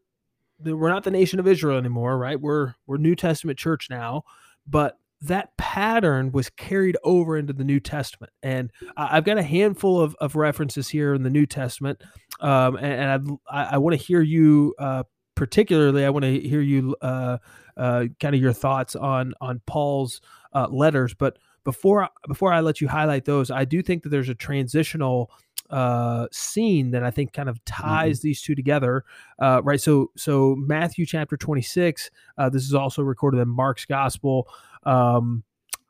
[0.64, 2.40] we're not the nation of Israel anymore, right?
[2.40, 4.24] We're we're New Testament church now,
[4.66, 8.32] but that pattern was carried over into the New Testament.
[8.42, 12.02] And I've got a handful of, of references here in the New Testament.
[12.40, 15.04] Um, and, and I, I want to hear you, uh,
[15.36, 17.38] particularly, I want to hear you uh,
[17.76, 20.20] uh, kind of your thoughts on, on Paul's
[20.54, 21.14] uh, letters.
[21.14, 25.30] But before, before I let you highlight those, I do think that there's a transitional
[25.70, 27.88] uh, scene that I think kind of Mm-hmm.
[27.88, 29.04] ties these two together.
[29.40, 29.80] Uh, right.
[29.80, 32.10] So so Matthew chapter 26.
[32.36, 34.48] Uh, this is also recorded in Mark's gospel.
[34.84, 35.44] Um,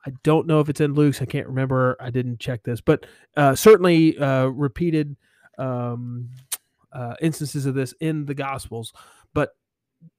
[0.05, 1.23] I don't know if it's in Luke's.
[1.23, 1.97] I can't remember.
[2.01, 5.17] I didn't check this, but uh, certainly uh, repeated
[5.59, 6.29] um,
[6.93, 8.93] uh, instances of this in the Gospels.
[9.33, 9.51] But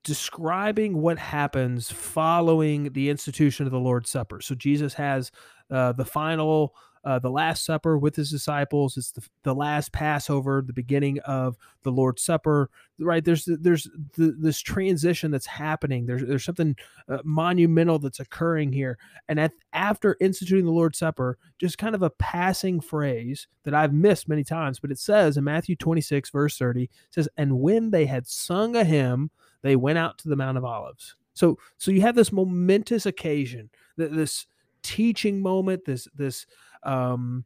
[0.03, 4.41] describing what happens following the institution of the Lord's Supper.
[4.41, 5.31] So Jesus has
[5.69, 8.97] uh, the final, uh, the Last Supper with his disciples.
[8.97, 12.69] It's the, the last Passover, the beginning of the Lord's Supper.
[12.99, 13.23] Right?
[13.23, 16.05] There's there's the, this transition that's happening.
[16.05, 16.75] There's there's something
[17.09, 18.97] uh, monumental that's occurring here.
[19.27, 23.93] And at, after instituting the Lord's Supper, just kind of a passing phrase that I've
[23.93, 27.91] missed many times, but it says in Matthew 26 verse 30 it says, "And when
[27.91, 29.31] they had sung a hymn."
[29.63, 31.15] they went out to the Mount of Olives.
[31.33, 34.45] So so you have this momentous occasion, th- this
[34.83, 36.45] teaching moment, this this
[36.86, 37.46] um,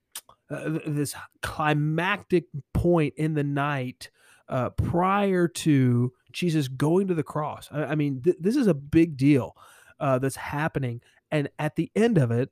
[0.49, 4.09] uh, this climactic point in the night
[4.49, 7.67] uh, prior to Jesus going to the cross.
[7.71, 9.55] I, I mean, th- this is a big deal
[9.99, 12.49] uh, that's happening, and at the end of it,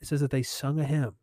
[0.00, 1.16] it says that they sung a hymn.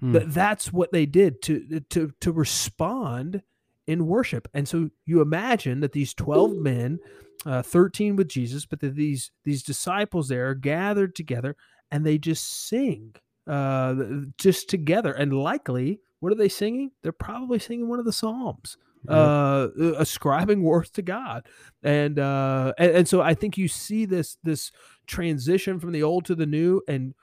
[0.00, 0.12] Hmm.
[0.12, 3.42] That that's what they did to to to respond
[3.86, 4.48] in worship.
[4.52, 6.98] And so you imagine that these 12 men,
[7.46, 11.56] uh, 13 with Jesus, but that these these disciples there are gathered together
[11.90, 13.14] and they just sing
[13.48, 13.94] uh,
[14.36, 15.12] just together.
[15.12, 16.92] And likely, what are they singing?
[17.02, 18.76] They're probably singing one of the Psalms.
[19.08, 19.16] Yep.
[19.16, 21.46] Uh, ascribing worth to God,
[21.84, 24.72] and, uh, and and so I think you see this this
[25.06, 27.14] transition from the old to the new, and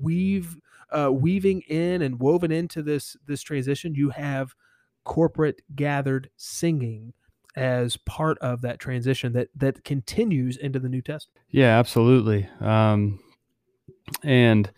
[0.00, 0.56] weave
[0.90, 3.94] uh, weaving in and woven into this this transition.
[3.94, 4.54] You have
[5.04, 7.12] corporate gathered singing
[7.56, 11.40] as part of that transition that that continues into the New Testament.
[11.50, 12.48] Yeah, absolutely.
[12.60, 13.20] Um,
[14.22, 14.70] and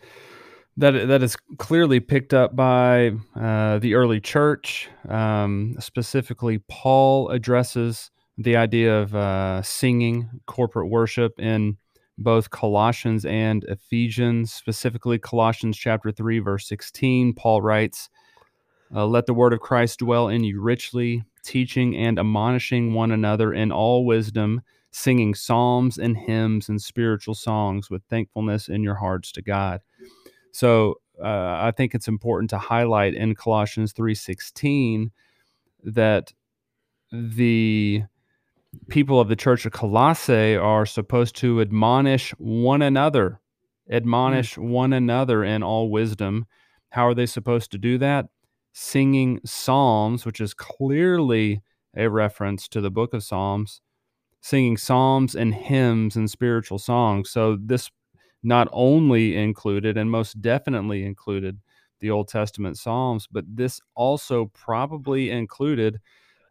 [0.77, 4.89] that that is clearly picked up by uh, the early church.
[5.07, 11.77] Um, specifically, Paul addresses the idea of uh, singing corporate worship in
[12.17, 14.53] both Colossians and Ephesians.
[14.53, 17.33] Specifically, Colossians chapter three, verse sixteen.
[17.33, 18.09] Paul writes,
[18.95, 23.53] uh, "Let the word of Christ dwell in you richly, teaching and admonishing one another
[23.53, 24.61] in all wisdom."
[24.95, 29.81] singing psalms and hymns and spiritual songs with thankfulness in your hearts to God.
[30.53, 35.11] So uh, I think it's important to highlight in Colossians 3:16
[35.83, 36.31] that
[37.11, 38.03] the
[38.87, 43.39] people of the church of Colossae are supposed to admonish one another,
[43.89, 44.69] admonish mm.
[44.69, 46.45] one another in all wisdom.
[46.89, 48.27] How are they supposed to do that?
[48.71, 51.61] Singing psalms, which is clearly
[51.95, 53.81] a reference to the book of Psalms,
[54.41, 57.29] singing psalms and hymns and spiritual songs.
[57.29, 57.89] So this
[58.43, 61.59] not only included and most definitely included
[62.01, 66.01] the Old Testament psalms, but this also probably included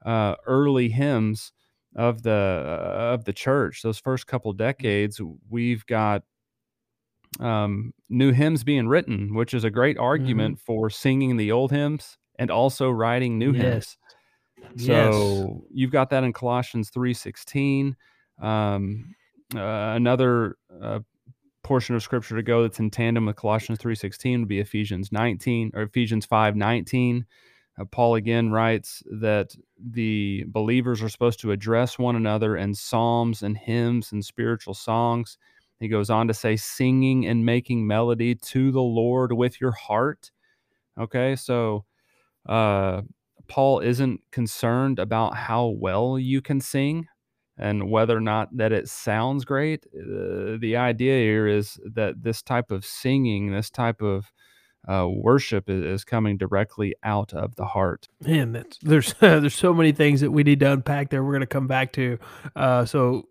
[0.05, 1.52] uh, early hymns
[1.94, 2.31] of the
[2.66, 3.83] uh, of the church.
[3.83, 6.22] Those first couple decades, we've got
[7.38, 10.64] um, new hymns being written, which is a great argument mm-hmm.
[10.64, 13.62] for singing the old hymns and also writing new yes.
[13.62, 13.96] hymns.
[14.76, 15.70] So yes.
[15.74, 17.96] you've got that in Colossians three sixteen.
[18.40, 19.14] Um,
[19.55, 21.00] uh, another uh,
[21.62, 25.12] portion of scripture to go that's in tandem with Colossians three sixteen would be Ephesians
[25.12, 27.25] nineteen or Ephesians five nineteen.
[27.81, 33.42] Uh, Paul again writes that the believers are supposed to address one another in psalms
[33.42, 35.38] and hymns and spiritual songs.
[35.81, 40.31] He goes on to say, singing and making melody to the Lord with your heart.
[41.01, 41.87] Okay, so
[42.46, 43.03] uh,
[43.48, 47.09] Paul isn't concerned about how well you can sing
[47.58, 49.86] and whether or not that it sounds great.
[49.94, 54.32] Uh, the idea here is that this type of singing, this type of
[54.88, 58.08] uh, worship is, is, coming directly out of the heart.
[58.20, 61.22] Man, that's, there's there's so many things that we need to unpack there.
[61.22, 62.18] We're going to come back to.
[62.56, 63.28] Uh, so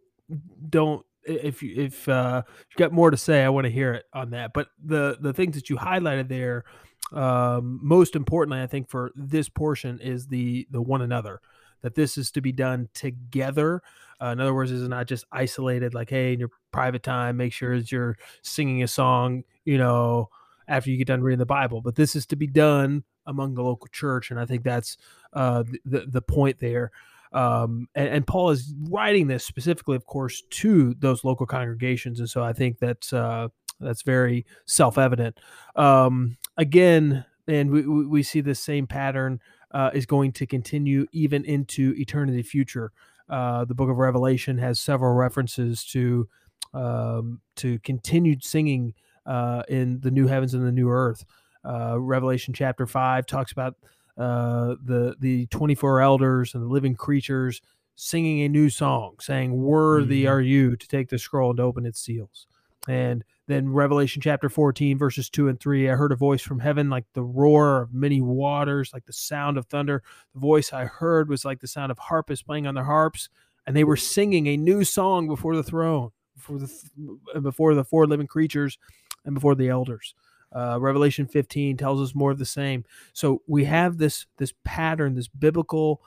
[0.69, 4.05] don't if you if uh, you got more to say, I want to hear it
[4.13, 4.53] on that.
[4.53, 6.63] But the the things that you highlighted there
[7.11, 11.41] um, most importantly, I think for this portion is the the one another
[11.81, 13.81] that this is to be done together.
[14.21, 15.93] Uh, in other words, it's not just isolated.
[15.93, 20.29] Like, hey, in your private time, make sure that you're singing a song, you know,
[20.67, 21.81] after you get done reading the Bible.
[21.81, 24.97] But this is to be done among the local church, and I think that's
[25.33, 26.91] uh, the the point there.
[27.33, 32.29] Um, and, and, Paul is writing this specifically, of course, to those local congregations, and
[32.29, 33.47] so I think that's uh,
[33.79, 35.39] that's very self evident.
[35.75, 39.39] Um, again, and we, we see the same pattern
[39.73, 42.91] uh, is going to continue even into eternity future.
[43.29, 46.27] Uh, the book of Revelation has several references to
[46.73, 48.93] um, to continued singing
[49.25, 51.23] uh, in the new heavens and the new earth.
[51.65, 53.75] Uh, Revelation chapter five talks about
[54.17, 57.61] uh, the the 24 elders and the living creatures
[57.95, 60.29] singing a new song, saying, Worthy Mhm.
[60.29, 62.47] are you to take the scroll and open its seals.
[62.87, 66.89] And then Revelation chapter 14, verses 2 and 3, I heard a voice from heaven
[66.89, 70.01] like the roar of many waters, like the sound of thunder.
[70.33, 73.29] The voice I heard was like the sound of harpists playing on their harps,
[73.67, 77.83] and they were singing a new song before the throne, before the th- before the
[77.83, 78.79] four living creatures,
[79.25, 80.15] and before the elders.
[80.53, 82.83] Uh, Revelation 15 tells us more of the same.
[83.13, 86.01] So we have this this pattern, this biblical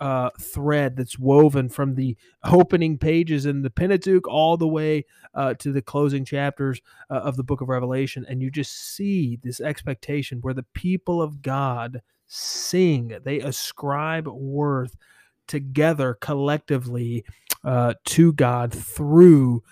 [0.00, 5.04] uh, thread that's woven from the opening pages in the Pentateuch all the way
[5.34, 8.26] uh, to the closing chapters uh, of the book of Revelation.
[8.28, 14.96] And you just see this expectation where the people of God sing, they ascribe worth
[15.46, 17.24] together collectively
[17.64, 19.62] uh, to God through.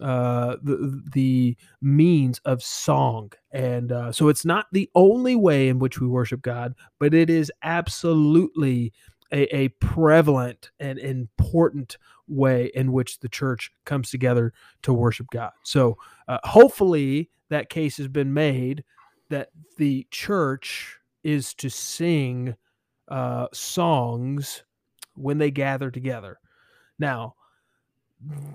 [0.00, 5.78] Uh, the the means of song, and uh, so it's not the only way in
[5.78, 8.94] which we worship God, but it is absolutely
[9.32, 11.96] a, a prevalent and important
[12.28, 14.52] way in which the church comes together
[14.82, 15.52] to worship God.
[15.62, 18.84] So uh, hopefully that case has been made
[19.28, 22.56] that the church is to sing
[23.08, 24.64] uh, songs
[25.14, 26.38] when they gather together.
[26.98, 27.34] Now,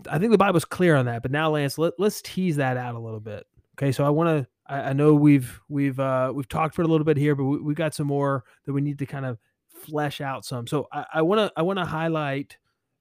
[0.10, 2.96] I think the Bible's clear on that, but now Lance, let, let's tease that out
[2.96, 3.46] a little bit.
[3.78, 4.48] Okay, so I want to.
[4.68, 7.58] I, I know we've we've uh, we've talked for a little bit here, but we,
[7.60, 9.38] we got some more that we need to kind of
[9.86, 10.68] flesh out some.
[10.68, 12.58] So I want to I want to highlight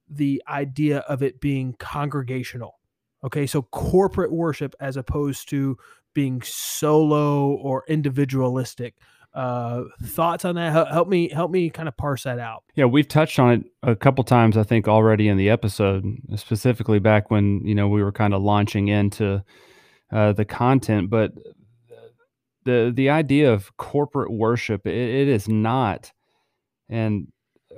[0.09, 2.79] the idea of it being congregational.
[3.23, 5.77] Okay, so corporate worship as opposed to
[6.13, 8.95] being solo or individualistic.
[9.33, 10.71] Uh, thoughts on that?
[10.71, 12.63] Help, me help me kind of parse that out.
[12.75, 16.05] Yeah, we've touched on it a couple times, I think, already in the episode,
[16.35, 19.43] specifically back when you know we were kind of launching into
[20.11, 21.09] uh, the content.
[21.09, 21.33] But
[22.63, 26.13] the the idea of corporate worship, it, it is not,
[26.89, 27.27] and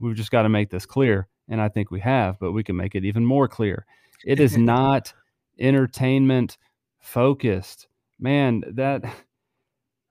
[0.00, 1.28] we've just got to make this clear.
[1.48, 3.86] And I think we have, but we can make it even more clear.
[4.24, 5.12] It is not
[5.58, 6.58] entertainment
[7.00, 7.88] focused.
[8.20, 9.04] Man, that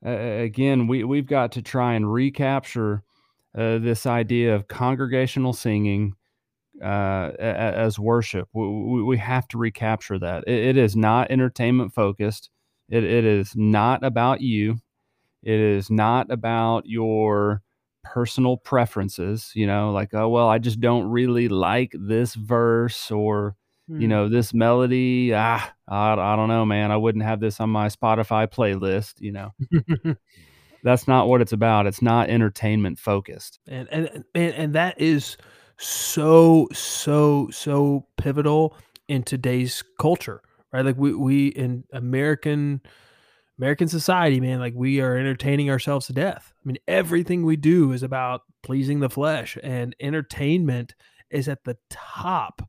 [0.05, 3.03] uh, again, we we've got to try and recapture
[3.57, 6.13] uh, this idea of congregational singing
[6.81, 8.47] uh, as worship.
[8.53, 10.43] We, we, have to recapture that.
[10.45, 12.51] It, it is not entertainment focused.
[12.87, 14.77] It, it is not about you.
[15.41, 17.63] It is not about your
[18.13, 19.51] personal preferences.
[19.55, 23.55] You know, like oh well, I just don't really like this verse or
[23.89, 24.01] Hmm.
[24.01, 25.33] you know this melody.
[25.33, 26.91] Ah, I, I don't know, man.
[26.91, 29.21] I wouldn't have this on my Spotify playlist.
[29.21, 29.53] You know.
[30.83, 31.87] That's not what it's about.
[31.87, 33.59] It's not entertainment focused.
[33.67, 35.37] and and and, and that is
[35.77, 38.75] so so so pivotal
[39.07, 40.41] in today's culture
[40.73, 42.81] right like we we in american
[43.59, 46.53] american society man like we are entertaining ourselves to death.
[46.55, 50.95] I mean everything we do is about pleasing the flesh and entertainment
[51.31, 52.61] is at the top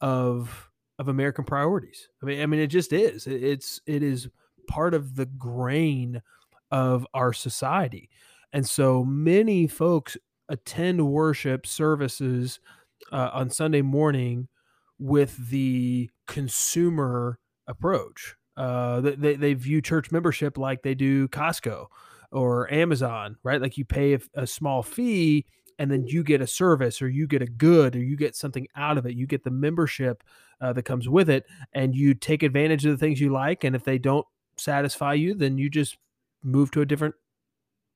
[0.00, 2.08] of of american priorities.
[2.22, 3.26] I mean i mean it just is.
[3.26, 4.28] It- it's it is
[4.68, 6.22] part of the grain
[6.70, 8.10] of our society.
[8.52, 10.16] And so many folks
[10.48, 12.58] attend worship services
[13.12, 14.48] uh, on Sunday morning
[14.98, 17.38] with the consumer
[17.68, 18.34] approach.
[18.56, 21.86] Uh, they, they view church membership like they do Costco
[22.32, 23.60] or Amazon, right?
[23.60, 25.44] Like you pay a, a small fee
[25.78, 28.66] and then you get a service or you get a good or you get something
[28.76, 29.14] out of it.
[29.14, 30.22] You get the membership
[30.60, 33.64] uh, that comes with it and you take advantage of the things you like.
[33.64, 34.26] And if they don't
[34.56, 35.98] satisfy you, then you just
[36.42, 37.14] move to a different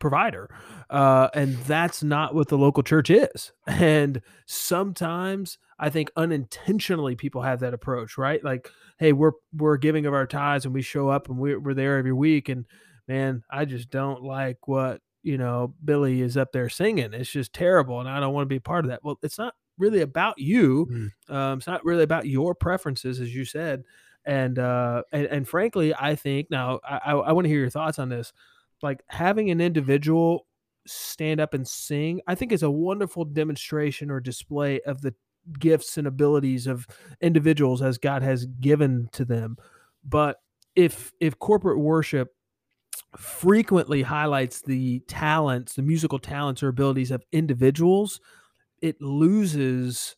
[0.00, 0.50] provider.
[0.88, 3.52] Uh, and that's not what the local church is.
[3.66, 8.42] And sometimes I think unintentionally people have that approach, right?
[8.42, 11.74] Like, hey, we're we're giving of our tithes and we show up and we're, we're
[11.74, 12.48] there every week.
[12.48, 12.66] And
[13.06, 17.14] man, I just don't like what you know Billy is up there singing.
[17.14, 19.04] It's just terrible, and I don't want to be part of that.
[19.04, 20.86] Well, it's not really about you.
[20.90, 21.34] Mm.
[21.34, 23.84] Um, it's not really about your preferences, as you said.
[24.24, 27.70] And uh, and, and frankly, I think now I, I, I want to hear your
[27.70, 28.32] thoughts on this
[28.82, 30.46] like having an individual
[30.86, 35.14] stand up and sing, I think is a wonderful demonstration or display of the
[35.58, 36.86] gifts and abilities of
[37.20, 39.56] individuals as God has given to them.
[40.04, 40.36] But
[40.76, 42.28] if if corporate worship
[43.16, 48.20] frequently highlights the talents, the musical talents or abilities of individuals,
[48.80, 50.16] it loses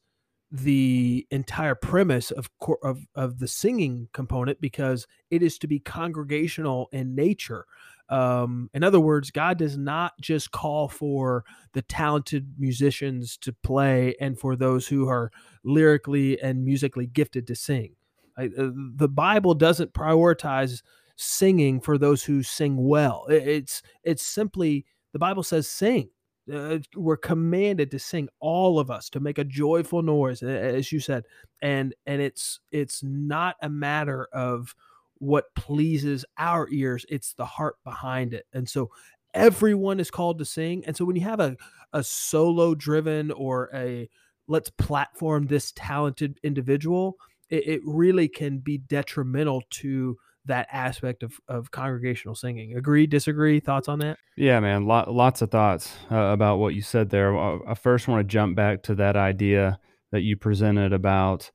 [0.51, 2.51] the entire premise of,
[2.83, 7.65] of of the singing component because it is to be congregational in nature.
[8.09, 14.15] Um, in other words, God does not just call for the talented musicians to play
[14.21, 15.31] and for those who are
[15.65, 17.95] lyrically and musically gifted to sing.
[18.37, 20.83] I, uh, the Bible doesn't prioritize
[21.17, 23.27] singing for those who sing well.
[23.29, 26.11] It, it's it's simply the Bible says sing.
[26.53, 30.99] Uh, we're commanded to sing all of us to make a joyful noise as you
[30.99, 31.23] said
[31.63, 34.75] and and it's it's not a matter of
[35.23, 38.91] what pleases our ears it's the heart behind it and so
[39.35, 41.57] everyone is called to sing and so when you have a
[41.93, 44.09] a solo driven or a
[44.49, 47.17] let's platform this talented individual
[47.51, 52.77] it, it really can be detrimental to that aspect of, of congregational singing.
[52.77, 53.61] Agree, disagree?
[53.61, 54.19] Thoughts on that?
[54.37, 54.87] Yeah, man.
[54.87, 57.39] Lot, lots of thoughts uh, about what you said there.
[57.39, 59.79] I first want to jump back to that idea
[60.11, 61.53] that you presented about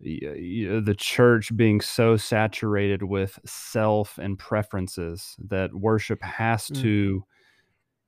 [0.00, 6.82] the church being so saturated with self and preferences that worship has mm.
[6.82, 7.24] to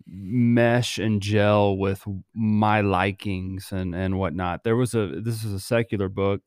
[0.07, 4.64] mesh and gel with my likings and and whatnot.
[4.64, 6.41] There was a this is a secular book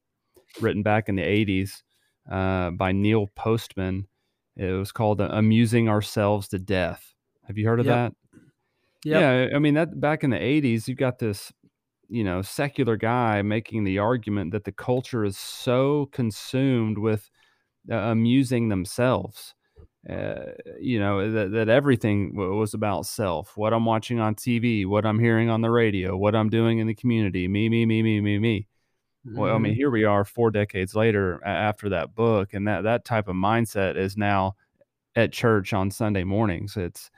[0.59, 1.83] written back in the 80s
[2.29, 4.07] uh, by Neil Postman.
[4.57, 7.13] It was called "Amusing Ourselves to Death."
[7.47, 7.95] Have you heard of yep.
[7.95, 8.39] that?
[9.03, 9.21] Yep.
[9.21, 11.51] Yeah, I mean that back in the '80s, you got this,
[12.11, 17.29] you know, secular guy making the argument that the culture is so consumed with
[17.89, 19.55] uh, amusing themselves.
[20.09, 25.05] Uh, you know that, that everything was about self what i'm watching on tv what
[25.05, 28.19] i'm hearing on the radio what i'm doing in the community me me me me
[28.19, 28.67] me me
[29.23, 29.77] well, I mean, mm-hmm.
[29.77, 33.95] here we are four decades later after that book, and that that type of mindset
[33.95, 34.55] is now
[35.15, 36.75] at church on Sunday mornings.
[36.75, 37.11] It's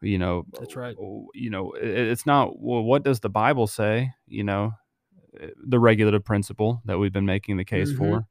[0.00, 0.96] you know that's right.
[1.34, 2.82] You know, it's not well.
[2.82, 4.12] What does the Bible say?
[4.26, 4.72] You know,
[5.40, 7.98] eh, the regulative principle that we've been making the case mm-hmm.
[7.98, 8.26] for,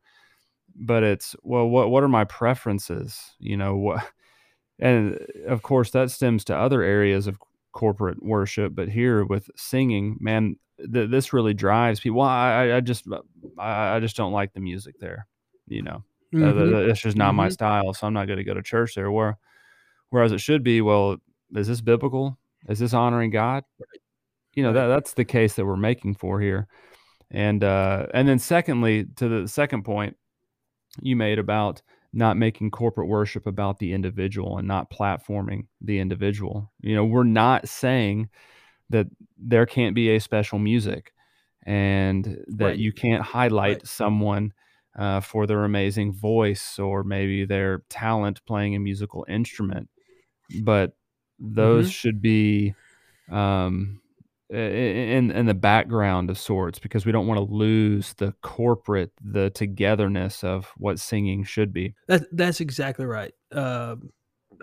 [0.76, 3.20] but it's well, what what are my preferences?
[3.40, 4.08] You know what,
[4.80, 7.38] and of course that stems to other areas of
[7.74, 12.20] corporate worship, but here with singing, man, th- this really drives people.
[12.20, 13.06] Well, I, I just
[13.58, 15.28] I, I, just don't like the music there.
[15.68, 16.04] You know,
[16.34, 16.90] uh, mm-hmm.
[16.90, 17.38] it's just not mm-hmm.
[17.38, 19.12] my style, so I'm not going to go to church there.
[19.12, 19.38] Where,
[20.10, 21.18] whereas it should be, well,
[21.56, 22.38] is this biblical?
[22.68, 23.64] Is this honoring God?
[24.54, 26.68] You know, that that's the case that we're making for here.
[27.30, 30.18] And uh, and then secondly, to the second point
[31.02, 31.82] you made about
[32.14, 36.72] not making corporate worship about the individual and not platforming the individual.
[36.82, 38.30] You know, we're not saying
[38.90, 41.14] that there can't be a special music
[41.66, 42.78] and that right.
[42.78, 43.88] you can't highlight right.
[43.88, 44.54] someone
[44.98, 49.90] uh, for their amazing voice or maybe their talent playing a musical instrument
[50.64, 50.96] but
[51.40, 51.92] those mm-hmm.
[51.92, 52.74] should be
[53.32, 54.02] um,
[54.50, 59.50] in in the background of sorts because we don't want to lose the corporate the
[59.50, 63.96] togetherness of what singing should be that, that's exactly right uh,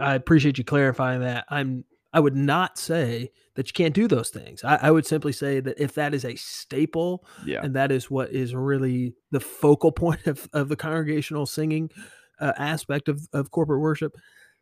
[0.00, 4.30] i appreciate you clarifying that i'm I would not say that you can't do those
[4.30, 4.62] things.
[4.62, 7.60] I, I, would simply say that if that is a staple, yeah.
[7.60, 11.90] and that is what is really the focal point of, of the congregational singing
[12.38, 14.16] uh, aspect of, of corporate worship,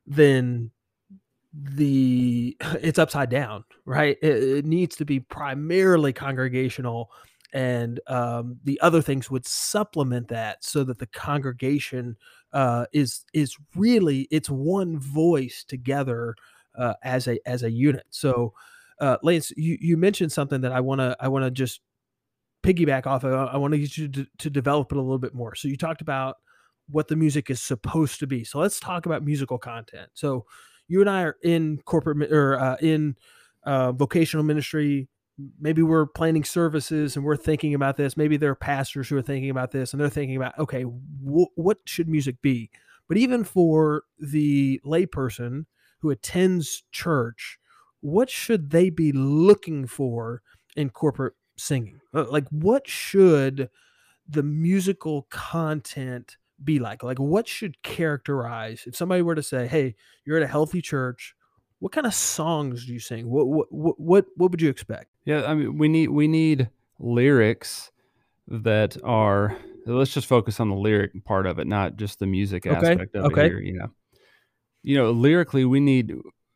[0.07, 0.71] then
[1.53, 4.17] the it's upside down, right?
[4.23, 7.11] It, it needs to be primarily congregational,
[7.53, 12.17] and um, the other things would supplement that so that the congregation
[12.53, 16.35] uh, is is really it's one voice together
[16.79, 18.05] uh, as a as a unit.
[18.11, 18.55] So,
[19.01, 21.81] uh, Lance, you, you mentioned something that I want to I want to just
[22.63, 23.33] piggyback off of.
[23.33, 25.55] I want to get you to, to develop it a little bit more.
[25.55, 26.37] So you talked about
[26.89, 28.45] what the music is supposed to be.
[28.45, 30.11] So let's talk about musical content.
[30.15, 30.47] So
[30.93, 33.17] you and I are in corporate or uh, in
[33.65, 35.09] uh, vocational ministry.
[35.59, 38.15] Maybe we're planning services and we're thinking about this.
[38.15, 41.57] Maybe there are pastors who are thinking about this and they're thinking about, okay, wh-
[41.57, 42.71] what should music be?
[43.09, 45.65] But even for the layperson
[46.01, 47.59] who attends church,
[48.01, 50.43] what should they be looking for
[50.77, 52.01] in corporate singing?
[52.13, 53.71] Uh, like, what should
[54.29, 57.03] the musical content be like?
[57.03, 59.95] Like, what should characterize if somebody were to say, "Hey,
[60.25, 61.35] you're at a healthy church,"
[61.83, 63.29] what kind of songs do you sing?
[63.29, 65.07] What what what what would you expect?
[65.25, 67.91] Yeah, I mean, we need we need lyrics
[68.47, 69.57] that are.
[69.85, 72.93] Let's just focus on the lyric part of it, not just the music okay.
[72.93, 73.47] aspect of okay.
[73.47, 73.61] it here.
[73.61, 73.89] You know,
[74.85, 76.13] you know, lyrically, we need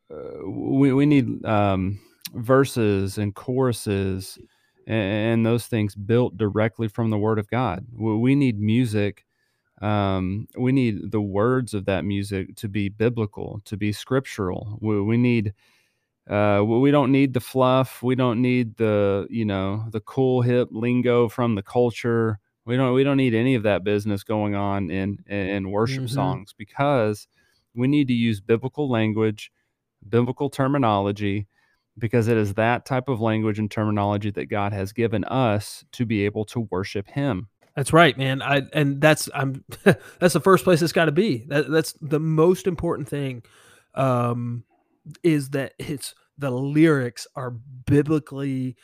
[0.09, 1.99] uh, we we need um,
[2.35, 4.39] verses and choruses
[4.87, 7.85] and, and, those things built directly from the Word of God.
[7.93, 9.25] We, we need music.
[9.83, 14.79] Um, we need the words of that music to be biblical, to be scriptural.
[14.81, 15.55] We, we need.
[16.29, 18.03] Uh, we don't need the fluff.
[18.03, 22.41] We don't need the you know the cool hip lingo from the culture.
[22.65, 26.15] We don't we don't need any of that business going on in in worship mm-hmm.
[26.15, 27.29] songs because
[27.77, 29.53] we need to use biblical language,
[30.09, 31.47] biblical terminology,
[31.99, 36.05] because it is that type of language and terminology that God has given us to
[36.05, 37.49] be able to worship Him.
[37.77, 38.41] That's right, man.
[38.41, 41.45] I and that's I'm that's the first place it's got to be.
[41.49, 43.43] That, that's the most important thing.
[43.95, 44.65] Um,
[45.23, 48.77] is that it's the lyrics are biblically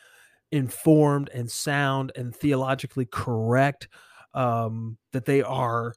[0.52, 3.88] informed and sound and theologically correct
[4.34, 5.94] um, that they are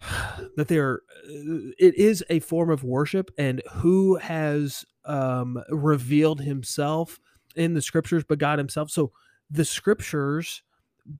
[0.56, 7.18] that they're uh, it is a form of worship and who has um, revealed himself
[7.56, 9.12] in the scriptures but god himself so
[9.50, 10.62] the scriptures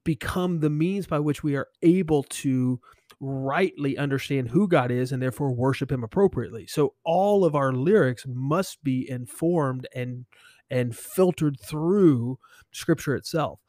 [0.04, 2.80] become the means by which we are able to
[3.20, 6.66] rightly understand who God is and therefore worship him appropriately.
[6.66, 10.26] So all of our lyrics must be informed and
[10.68, 12.38] and filtered through
[12.72, 13.60] scripture itself.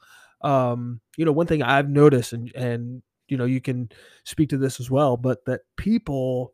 [0.42, 3.90] Um, you know, one thing I've noticed and and you know, you can
[4.24, 6.54] speak to this as well, but that people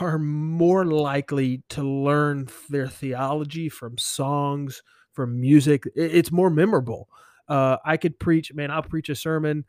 [0.00, 5.84] are more likely to learn their theology from songs, from music.
[5.94, 7.08] It's more memorable.
[7.48, 9.64] Uh, I could preach, man, I'll preach a sermon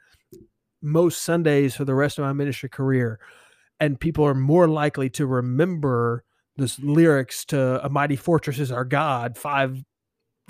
[0.81, 3.19] most Sundays for the rest of my ministry career.
[3.79, 6.23] And people are more likely to remember
[6.55, 9.83] this lyrics to A Mighty Fortress is Our God five,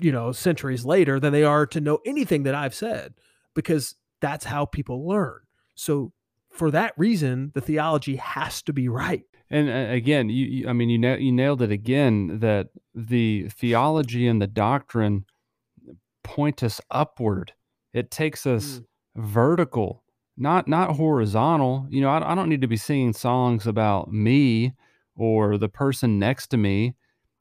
[0.00, 3.14] you know, centuries later than they are to know anything that I've said
[3.54, 5.40] because that's how people learn.
[5.74, 6.12] So
[6.50, 9.24] for that reason, the theology has to be right.
[9.50, 13.48] And uh, again, you, you, I mean, you, na- you nailed it again that the
[13.48, 15.24] theology and the doctrine
[16.28, 17.52] point us upward.
[17.92, 18.84] It takes us mm.
[19.16, 20.04] vertical
[20.38, 21.86] not not horizontal.
[21.90, 24.72] You know, I, I don't need to be singing songs about me
[25.16, 26.94] or the person next to me.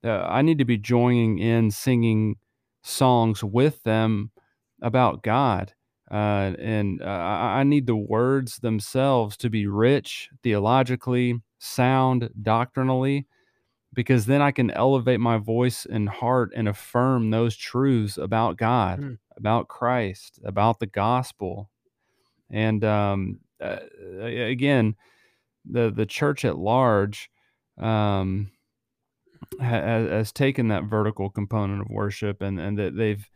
[0.03, 2.35] Uh, I need to be joining in singing
[2.83, 4.31] songs with them
[4.81, 5.73] about God.
[6.09, 13.27] Uh, and uh, I, I need the words themselves to be rich theologically, sound doctrinally,
[13.97, 18.99] because then I can elevate my voice and heart and affirm those truths about God,
[18.99, 19.17] mm.
[19.35, 21.71] about Christ, about the gospel,
[22.51, 23.79] and um, uh,
[24.21, 24.95] again,
[25.65, 27.31] the the church at large
[27.79, 28.51] um,
[29.59, 33.27] has, has, taken that vertical component of worship, and and that they've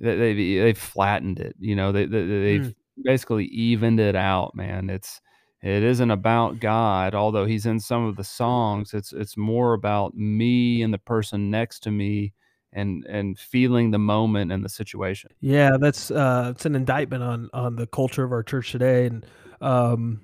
[0.00, 1.56] they've they've flattened it.
[1.58, 2.74] You know, they, they they've mm.
[3.02, 4.54] basically evened it out.
[4.54, 5.20] Man, it's
[5.64, 8.92] it isn't about God, although He's in some of the songs.
[8.92, 12.34] It's it's more about me and the person next to me
[12.72, 15.30] and and feeling the moment and the situation.
[15.40, 19.26] Yeah, that's uh, it's an indictment on on the culture of our church today, and
[19.60, 20.20] um,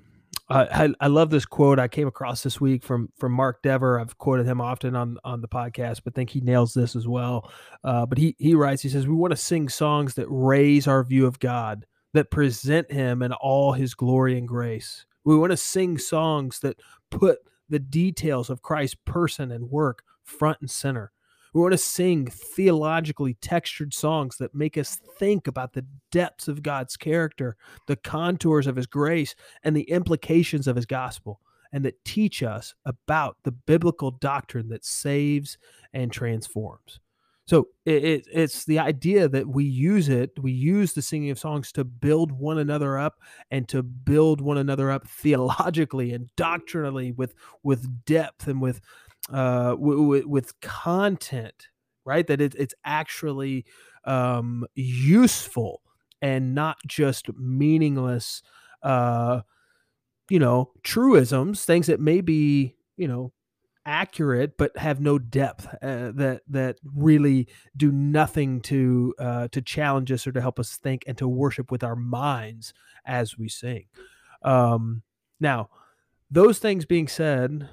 [0.49, 3.99] I, I love this quote I came across this week from from Mark Dever.
[3.99, 7.49] I've quoted him often on on the podcast, but think he nails this as well.
[7.83, 11.03] Uh, but he he writes, he says, we want to sing songs that raise our
[11.03, 15.05] view of God, that present Him in all His glory and grace.
[15.23, 20.59] We want to sing songs that put the details of Christ's person and work front
[20.61, 21.11] and center.
[21.53, 26.63] We want to sing theologically textured songs that make us think about the depths of
[26.63, 27.57] God's character,
[27.87, 31.41] the contours of his grace, and the implications of his gospel,
[31.73, 35.57] and that teach us about the biblical doctrine that saves
[35.93, 36.99] and transforms.
[37.45, 41.39] So it, it, it's the idea that we use it, we use the singing of
[41.39, 43.19] songs to build one another up
[43.49, 47.33] and to build one another up theologically and doctrinally with
[47.63, 48.79] with depth and with
[49.31, 51.67] uh, w- w- with content,
[52.05, 52.25] right?
[52.27, 53.65] That it, it's actually
[54.05, 55.81] um, useful
[56.21, 58.43] and not just meaningless,
[58.83, 59.41] uh,
[60.29, 63.33] you know, truisms, things that may be, you know,
[63.85, 70.11] accurate but have no depth uh, that that really do nothing to uh, to challenge
[70.11, 72.73] us or to help us think and to worship with our minds
[73.05, 73.85] as we sing.
[74.43, 75.01] Um,
[75.39, 75.69] now,
[76.29, 77.67] those things being said,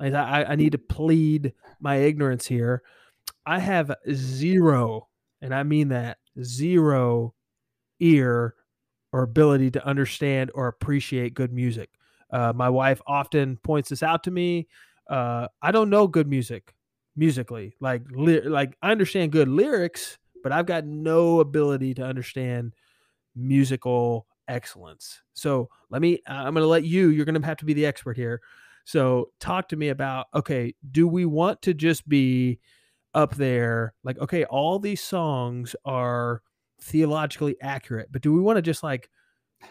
[0.00, 2.82] I, I need to plead my ignorance here.
[3.46, 5.08] I have zero,
[5.40, 7.34] and I mean that zero
[8.00, 8.54] ear
[9.12, 11.90] or ability to understand or appreciate good music.
[12.30, 14.66] Uh, my wife often points this out to me.
[15.08, 16.74] Uh, I don't know good music
[17.16, 17.74] musically.
[17.80, 22.74] Like, li- like I understand good lyrics, but I've got no ability to understand
[23.34, 25.22] musical excellence.
[25.32, 26.20] So let me.
[26.26, 27.08] I'm going to let you.
[27.08, 28.40] You're going to have to be the expert here.
[28.84, 32.60] So talk to me about okay, do we want to just be
[33.14, 36.42] up there like okay, all these songs are
[36.80, 39.08] theologically accurate, but do we want to just like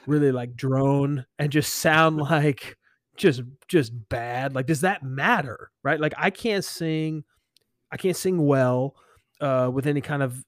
[0.08, 2.78] really like drone and just sound like
[3.18, 4.55] just just bad?
[4.55, 5.72] Like does that matter?
[5.84, 5.99] Right?
[5.99, 7.24] Like I can't sing
[7.91, 8.95] I can't sing well
[9.41, 10.43] uh with any kind of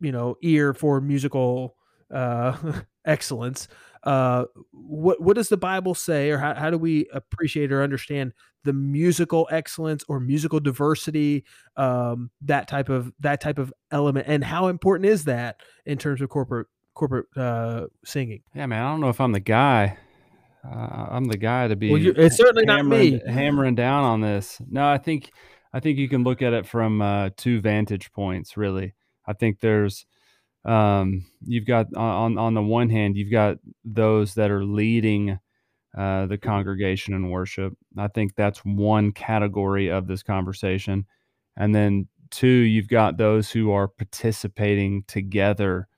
[0.00, 1.76] you know ear for musical
[2.12, 2.56] uh
[3.04, 3.68] excellence
[4.04, 8.32] uh, what what does the Bible say, or how, how do we appreciate or understand
[8.64, 11.44] the musical excellence or musical diversity,
[11.76, 16.22] um, that type of that type of element, and how important is that in terms
[16.22, 18.42] of corporate corporate uh, singing?
[18.54, 19.98] Yeah, man, I don't know if I'm the guy.
[20.64, 21.90] Uh, I'm the guy to be.
[21.90, 24.60] Well, it's certainly not me hammering down on this.
[24.68, 25.30] No, I think
[25.72, 28.94] I think you can look at it from uh, two vantage points, really.
[29.26, 30.06] I think there's
[30.64, 35.38] um, you've got on on the one hand, you've got those that are leading
[35.96, 37.72] uh, the congregation in worship.
[37.96, 41.06] I think that's one category of this conversation,
[41.56, 45.88] and then two, you've got those who are participating together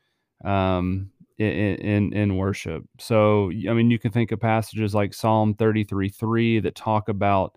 [0.44, 1.10] um,
[1.42, 2.84] in, in in worship.
[2.98, 7.08] So, I mean, you can think of passages like Psalm thirty three three that talk
[7.08, 7.56] about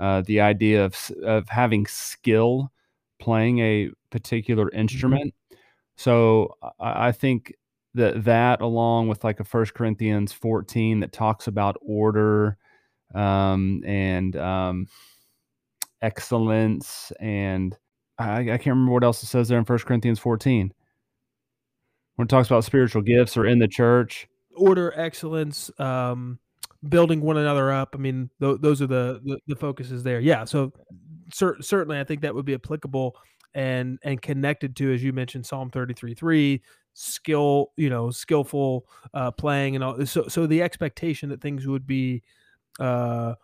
[0.00, 2.72] uh, the idea of of having skill
[3.20, 5.18] playing a particular Mm-hmm.
[5.20, 5.34] instrument.
[5.96, 7.54] So I, I think
[7.94, 12.56] that that along with like a First Corinthians 14 that talks about order
[13.14, 14.86] um, and um,
[16.02, 17.76] excellence and
[18.18, 20.72] I, I can't remember what else it says there in First Corinthians 14
[22.18, 24.26] when it talks about spiritual gifts or in the church.
[24.56, 26.40] Order, excellence, um,
[26.88, 27.94] building one another up.
[27.94, 30.18] I mean, th- those are the, the the focuses there.
[30.18, 30.44] Yeah.
[30.44, 30.72] So
[31.32, 33.16] cer- certainly, I think that would be applicable
[33.54, 36.60] and and connected to, as you mentioned, Psalm thirty three three
[36.94, 41.86] skill you know skillful uh playing and all so so the expectation that things would
[41.86, 42.20] be
[42.80, 43.34] uh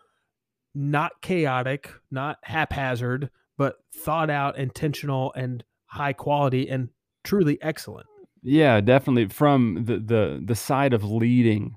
[0.74, 6.88] not chaotic not haphazard but thought out intentional and high quality and
[7.22, 8.08] truly excellent
[8.44, 11.76] Yeah, definitely from the the the side of leading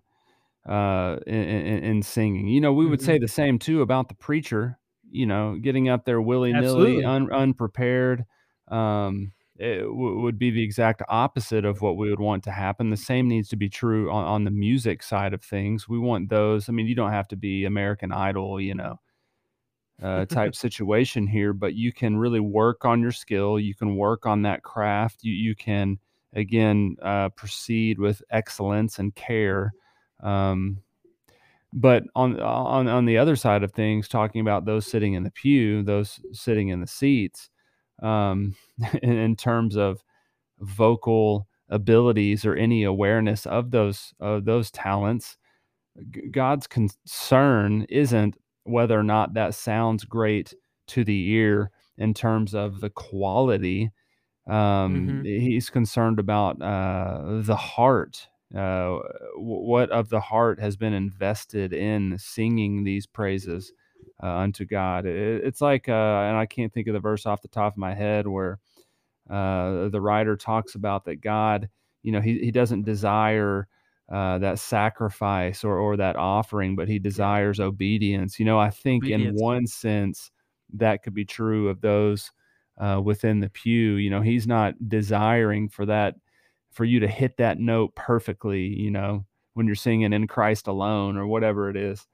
[0.68, 2.48] uh in, in, in singing.
[2.48, 3.04] You know, we would Mhm.
[3.04, 8.26] say the same too about the preacher, you know, getting up there willy-nilly, un, unprepared.
[8.70, 12.90] Um it w- would be the exact opposite of what we would want to happen.
[12.92, 15.90] The same needs to be true on, on the music side of things.
[15.90, 16.70] We want those.
[16.70, 19.00] I mean, you don't have to be American Idol, you know,
[20.02, 23.60] uh, type situation here, but you can really work on your skill.
[23.60, 25.24] You can work on that craft.
[25.24, 26.00] You you can
[26.34, 29.74] again uh, proceed with excellence and care.
[30.22, 30.80] Um,
[31.74, 35.32] but on on on the other side of things, talking about those sitting in the
[35.32, 37.50] pew, those sitting in the seats,
[38.02, 38.56] um,
[39.02, 40.04] in, in terms of
[40.60, 45.38] vocal abilities or any awareness of those of those talents,
[46.32, 50.54] God's concern isn't whether or not that sounds great
[50.88, 53.92] to the ear in terms of the quality.
[54.48, 58.28] Um, hmm he's concerned about uh, the heart.
[58.54, 59.00] Uh,
[59.36, 63.74] w- what of the heart has been invested in singing these praises
[64.24, 65.06] uh, unto God?
[65.06, 65.92] It, it's like, uh,
[66.28, 68.60] and I can't think of the verse off the top of my head where
[69.30, 71.70] uh, the writer talks about that God,
[72.04, 73.68] you know, he, he doesn't desire
[74.10, 78.40] uh, that sacrifice or, or that offering, but he desires obedience.
[78.40, 80.32] You know, I think in one sense
[80.74, 82.32] that could be true of those
[82.78, 83.96] uh, within the pew.
[83.96, 86.16] You know, he's not desiring for that,
[86.72, 91.18] for you to hit that note perfectly, you know, when you're singing in Christ alone
[91.18, 92.06] or whatever it is,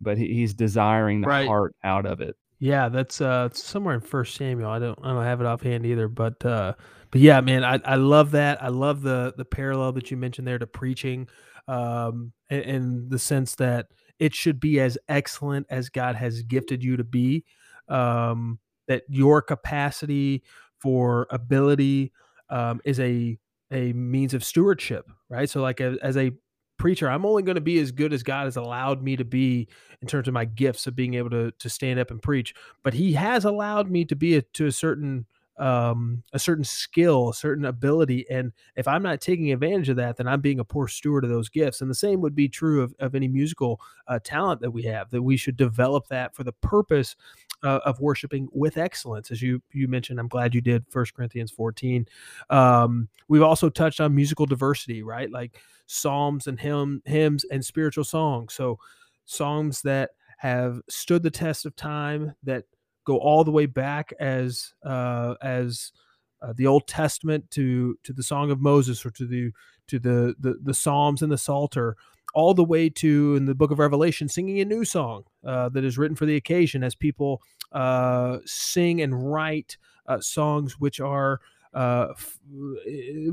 [0.00, 2.36] but he, he's desiring the right heart out of it.
[2.60, 4.70] Yeah, that's uh it's somewhere in First Samuel.
[4.70, 6.74] I don't I don't have it offhand either, but uh
[7.10, 8.62] but yeah, man, I, I love that.
[8.62, 11.28] I love the the parallel that you mentioned there to preaching,
[11.66, 13.88] um, in, in the sense that
[14.20, 17.44] it should be as excellent as God has gifted you to be.
[17.88, 20.42] Um, that your capacity
[20.80, 22.12] for ability
[22.50, 23.38] um, is a
[23.70, 25.48] a means of stewardship, right?
[25.48, 26.32] So like as, as a
[26.78, 29.68] preacher, I'm only going to be as good as God has allowed me to be
[30.02, 32.92] in terms of my gifts of being able to to stand up and preach but
[32.92, 35.26] he has allowed me to be a, to a certain
[35.58, 40.16] um a certain skill a certain ability and if i'm not taking advantage of that
[40.16, 42.82] then i'm being a poor steward of those gifts and the same would be true
[42.82, 43.78] of, of any musical
[44.08, 47.16] uh, talent that we have that we should develop that for the purpose
[47.64, 51.50] uh, of worshiping with excellence as you you mentioned i'm glad you did First corinthians
[51.50, 52.06] 14
[52.48, 55.30] um we've also touched on musical diversity right?
[55.30, 58.54] Like psalms and hymn hymns and spiritual songs.
[58.54, 58.78] So
[59.24, 62.64] songs that have stood the test of time that
[63.04, 65.92] go all the way back as uh, as
[66.40, 69.52] uh, the Old Testament to to the Song of Moses or to the
[69.88, 71.96] to the, the the Psalms and the Psalter,
[72.34, 75.84] all the way to in the Book of Revelation, singing a new song uh, that
[75.84, 77.42] is written for the occasion as people
[77.72, 79.76] uh, sing and write
[80.06, 81.40] uh, songs which are
[81.74, 82.38] uh, f-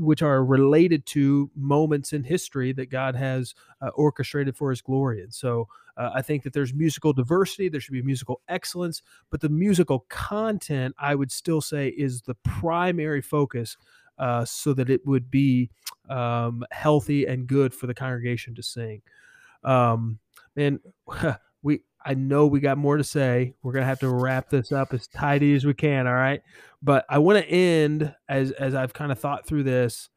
[0.00, 5.22] which are related to moments in history that God has uh, orchestrated for His glory.
[5.22, 5.68] And so
[6.00, 10.06] uh, I think that there's musical diversity, there should be musical excellence, but the musical
[10.08, 13.76] content, I would still say, is the primary focus.
[14.18, 15.70] Uh, so that it would be
[16.10, 19.00] um, healthy and good for the congregation to sing.
[19.64, 20.18] Um,
[20.54, 20.78] and
[21.62, 23.54] we, I know we got more to say.
[23.62, 26.06] We're gonna have to wrap this up as tidy as we can.
[26.06, 26.42] All right,
[26.82, 30.10] but I want to end as as I've kind of thought through this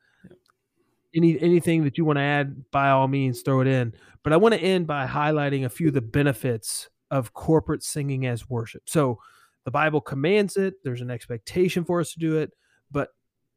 [1.15, 3.93] any anything that you want to add, by all means, throw it in.
[4.23, 8.25] But I want to end by highlighting a few of the benefits of corporate singing
[8.25, 8.83] as worship.
[8.85, 9.19] So
[9.65, 10.75] the Bible commands it.
[10.83, 12.51] There's an expectation for us to do it,
[12.91, 13.09] but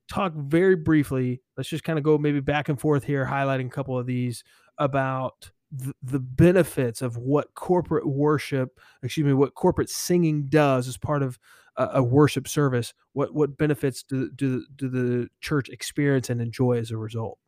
[0.08, 1.40] talk very briefly.
[1.56, 4.44] Let's just kind of go maybe back and forth here, highlighting a couple of these
[4.78, 11.22] about the, benefits of what corporate worship, excuse me, what corporate singing does as part
[11.22, 11.38] of
[11.76, 12.94] a, a worship service.
[13.14, 17.38] What what benefits do, do do the church experience and enjoy as a result?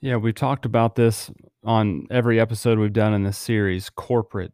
[0.00, 1.30] Yeah, we've talked about this
[1.64, 3.90] on every episode we've done in this series.
[3.90, 4.52] Corporate,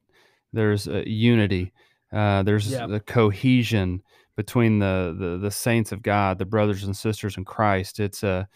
[0.52, 1.72] there's unity,
[2.12, 2.86] uh, there's Yeah.
[2.86, 4.02] the cohesion
[4.36, 8.00] between the, the the saints of God, the brothers and sisters in Christ.
[8.00, 8.48] It's a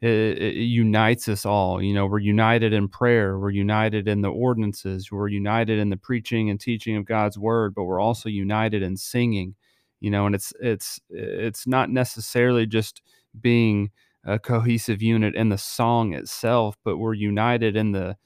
[0.00, 1.82] it, it unites us all.
[1.82, 5.96] You know, we're united in prayer, we're united in the ordinances, we're united in the
[5.96, 9.54] preaching and teaching of God's word, but we're also united in singing.
[10.00, 13.02] You know, and it's it's it's not necessarily just
[13.38, 13.90] being
[14.24, 18.16] a cohesive unit in the song itself, but we're united in the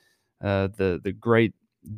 [0.42, 1.54] uh, the the great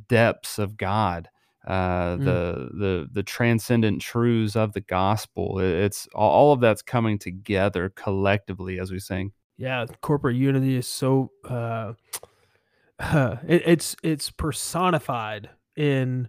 [0.09, 1.29] depths of God,
[1.67, 2.25] uh, Mm.
[2.25, 5.59] the the the transcendent truths of the gospel.
[5.61, 9.33] It's all, of that's coming together collectively as we sing.
[9.57, 11.95] Yeah, corporate unity is so uh,
[13.01, 16.29] it, it's it's personified in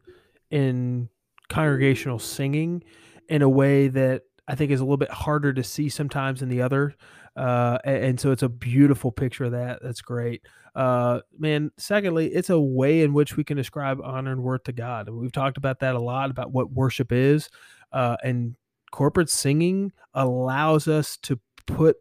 [0.52, 1.10] in
[1.50, 2.84] congregational singing
[3.30, 6.50] in a way that I think is a little bit harder to see sometimes in
[6.50, 6.96] the other.
[7.36, 9.80] Uh, a- and, so it's a beautiful picture of that.
[9.82, 10.46] That's great.
[10.74, 14.74] Uh, man, secondly, it's a way in which we can ascribe honor and worth to
[14.74, 15.08] God.
[15.08, 17.50] And we've talked about that a lot about what worship is.
[17.92, 18.56] Uh, and
[18.92, 21.98] corporate singing allows us to put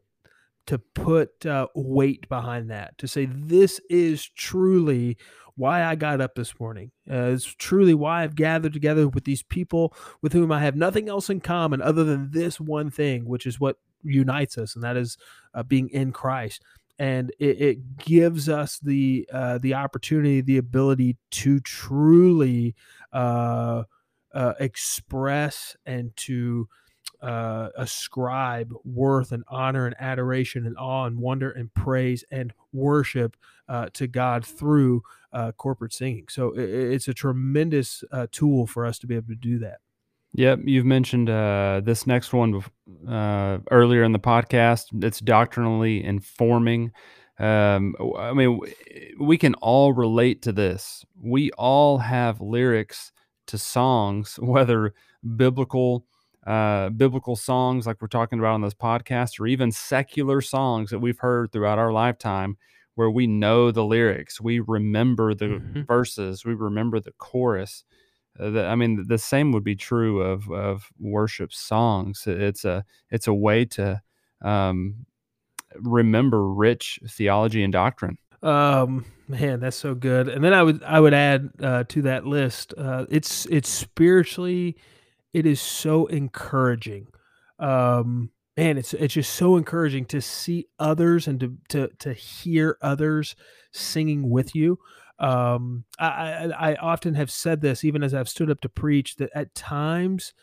[0.67, 5.19] to put uh, weight behind that to say this is truly
[5.57, 6.91] why I got up this morning.
[7.09, 11.09] Uh, it's truly why I've gathered together with these people with whom I have nothing
[11.09, 14.97] else in common other than this one thing, which is what unites us, and that
[14.97, 15.17] is
[15.55, 16.63] uh, being in Christ.
[16.99, 22.75] And it, it gives us the uh, the opportunity, the ability to truly
[23.13, 23.85] uh,
[24.33, 26.69] uh, express and to
[27.23, 33.37] uh, ascribe worth and honor and adoration and awe and wonder and praise and worship
[33.69, 35.03] uh, to God through
[35.33, 36.27] uh, corporate singing.
[36.29, 36.63] So i- i-
[36.95, 39.79] it's a tremendous uh, tool for us to be able to do that.
[40.37, 42.63] Yep, you've mentioned uh, this next one
[43.09, 44.87] uh, earlier in the podcast.
[45.05, 46.91] It's doctrinally informing.
[47.39, 48.61] Um, I mean,
[49.21, 51.05] we can all relate to this.
[51.21, 53.13] We all have lyrics
[53.47, 54.93] to songs, whether
[55.37, 56.05] biblical,
[56.47, 60.99] uh, biblical songs like we're talking about on this podcast, or even secular songs that
[60.99, 62.57] we've heard throughout our lifetime,
[62.97, 65.87] where we know the lyrics, we remember the Mhm.
[65.87, 67.85] verses, we remember the chorus.
[68.39, 72.25] Uh, the, I mean, the same would be true of of worship songs.
[72.27, 74.03] It's a it's a way to
[74.43, 75.07] um,
[75.77, 78.19] remember rich theology and doctrine.
[78.43, 80.29] Um, man, that's so good.
[80.29, 82.75] And then I would I would add uh, to that list.
[82.77, 84.77] Uh, it's it's spiritually,
[85.33, 87.09] it is so encouraging.
[87.59, 92.79] Um, man, it's it's just so encouraging to see others and to to to hear
[92.83, 93.35] others
[93.73, 94.79] singing with you.
[95.19, 99.31] Um, I, I often have said this, even as I've stood up to preach, that
[99.35, 100.35] at times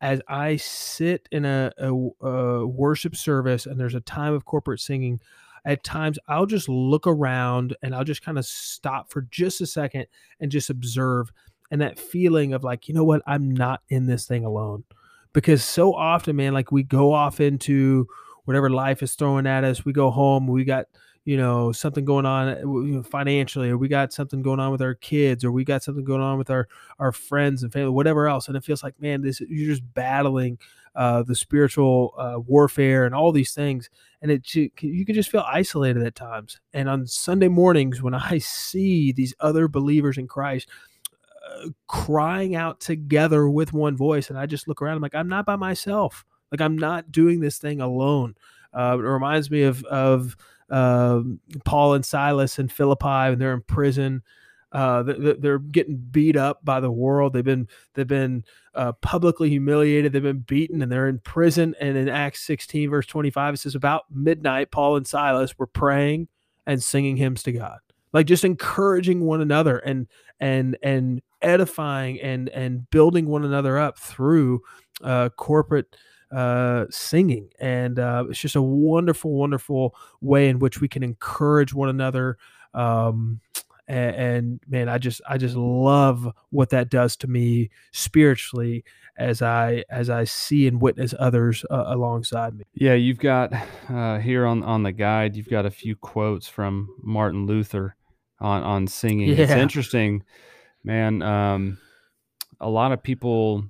[0.00, 1.92] as I sit in a, a,
[2.26, 5.20] a worship service and there's a time of corporate singing,
[5.64, 9.66] at times I'll just look around and I'll just kind of stop for just a
[9.66, 10.06] second
[10.40, 11.30] and just observe.
[11.70, 14.84] And that feeling of like, you know what, I'm not in this thing alone.
[15.32, 18.06] Because so often, man, like we go off into
[18.46, 19.84] whatever life is throwing at us.
[19.84, 20.86] We go home, we got,
[21.28, 22.46] you know, something going on
[22.90, 26.02] know, financially, or we got something going on with our kids, or we got something
[26.02, 26.66] going on with our
[26.98, 28.48] our friends and family, whatever else.
[28.48, 30.56] And it feels like, man, this you're just battling
[30.96, 33.90] uh, the spiritual uh, warfare and all these things,
[34.22, 36.60] and it you can just feel isolated at times.
[36.72, 40.66] And on Sunday mornings, when I see these other believers in Christ
[41.46, 45.28] uh, crying out together with one voice, and I just look around, I'm like, I'm
[45.28, 46.24] not by myself.
[46.50, 48.34] Like I'm not doing this thing alone.
[48.72, 50.34] Uh, it reminds me of of
[50.70, 54.22] um, Paul and Silas in Philippi, and they're in prison.
[54.70, 57.32] Uh, th- th- they're getting beat up by the world.
[57.32, 58.44] They've been they've been
[58.74, 60.12] uh, publicly humiliated.
[60.12, 61.74] They've been beaten, and they're in prison.
[61.80, 66.28] And in Acts 16, verse 25, it says, "About midnight, Paul and Silas were praying
[66.66, 67.78] and singing hymns to God,
[68.12, 70.06] like just encouraging one another and
[70.38, 74.62] and and edifying and and building one another up through
[75.02, 75.96] uh, corporate."
[76.30, 81.72] Uh singing and uh it's just a wonderful wonderful way in which we can encourage
[81.72, 82.36] one another
[82.74, 83.40] um
[83.86, 88.84] and, and man i just i just love what that does to me spiritually
[89.16, 93.52] as i as i see and witness others uh, alongside me Yeah, you've got
[93.88, 95.34] uh, here on on the guide.
[95.34, 97.96] You've got a few quotes from Martin Luther
[98.38, 99.30] on on singing.
[99.30, 99.36] Yeah.
[99.36, 100.22] It's interesting,
[100.84, 101.22] man.
[101.22, 101.78] Um,
[102.60, 103.64] a lot of people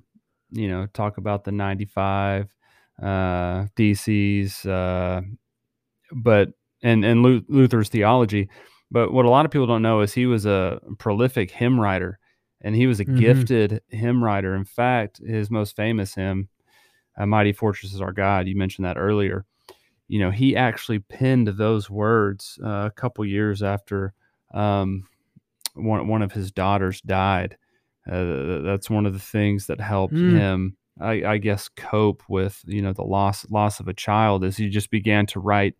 [0.51, 2.47] you know, talk about the 95
[3.01, 5.21] uh, theses, uh,
[6.11, 6.49] but
[6.81, 8.49] and and Luther's theology.
[8.91, 12.19] But what a lot of people don't know is he was a prolific hymn writer,
[12.61, 13.19] and he was a mm-hmm.
[13.19, 14.55] gifted hymn writer.
[14.55, 16.49] In fact, his most famous hymn,
[17.17, 19.45] "A Mighty Fortress is Our God," you mentioned that earlier.
[20.07, 24.13] You know, he actually penned those words uh, a couple years after
[24.53, 25.07] um,
[25.75, 27.57] one one of his daughters died.
[28.09, 30.31] Uh, that's one of the things that helped mm.
[30.31, 34.43] him, I, I, guess, cope with you know the loss loss of a child.
[34.43, 35.75] As he just began to write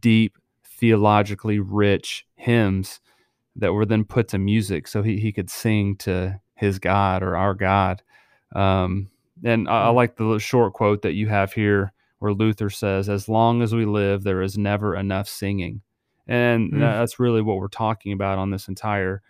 [0.00, 3.00] deep, theologically rich hymns
[3.56, 7.36] that were then put to music, so he he could sing to his God or
[7.36, 8.02] our God.
[8.54, 9.08] Um,
[9.44, 9.96] and I, I hmm.
[9.96, 13.84] like the short quote that you have here, where Luther says, "As long as we
[13.84, 15.82] live, there is never enough singing."
[16.26, 16.80] and mm.
[16.80, 19.22] that's really what we're talking about on this entire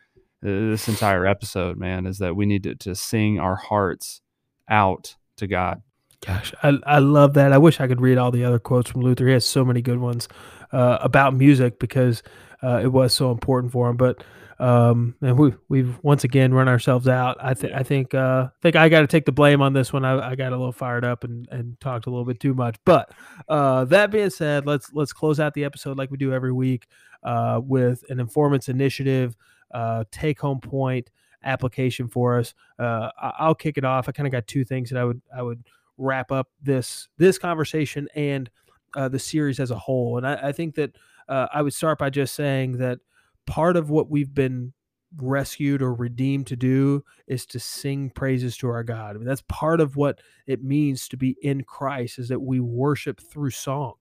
[0.43, 4.21] this entire episode man is that we need to, to sing our hearts
[4.69, 5.83] out to god
[6.25, 9.03] gosh I, I love that i wish i could read all the other quotes from
[9.03, 10.29] luther he has so many good ones
[10.73, 12.23] uh, about music because
[12.63, 14.23] uh, it was so important for him but
[14.63, 17.37] um, and we we've once again run ourselves out.
[17.41, 20.05] I think I think uh, think I got to take the blame on this one.
[20.05, 22.77] I, I, got a little fired up and, and talked a little bit too much.
[22.85, 23.13] But
[23.49, 26.87] uh, that being said, let's let's close out the episode like we do every week
[27.25, 29.37] uh, with an informants initiative
[29.73, 31.11] uh, take home point
[31.45, 32.55] application for us.
[32.79, 34.09] Uh, I, will kick it off.
[34.09, 35.65] I kind of got two things that I would I would
[35.99, 38.51] wrap up this this conversation and
[38.95, 40.19] uh, the series as a whole.
[40.19, 40.97] And I, I think that
[41.29, 42.99] uh, I would start by just saying that
[43.47, 44.73] part of what we've been
[45.17, 49.15] rescued or redeemed to do is to sing praises to our God.
[49.15, 52.61] I mean, that's part of what it means to be in Christ is that we
[52.61, 53.95] worship through song.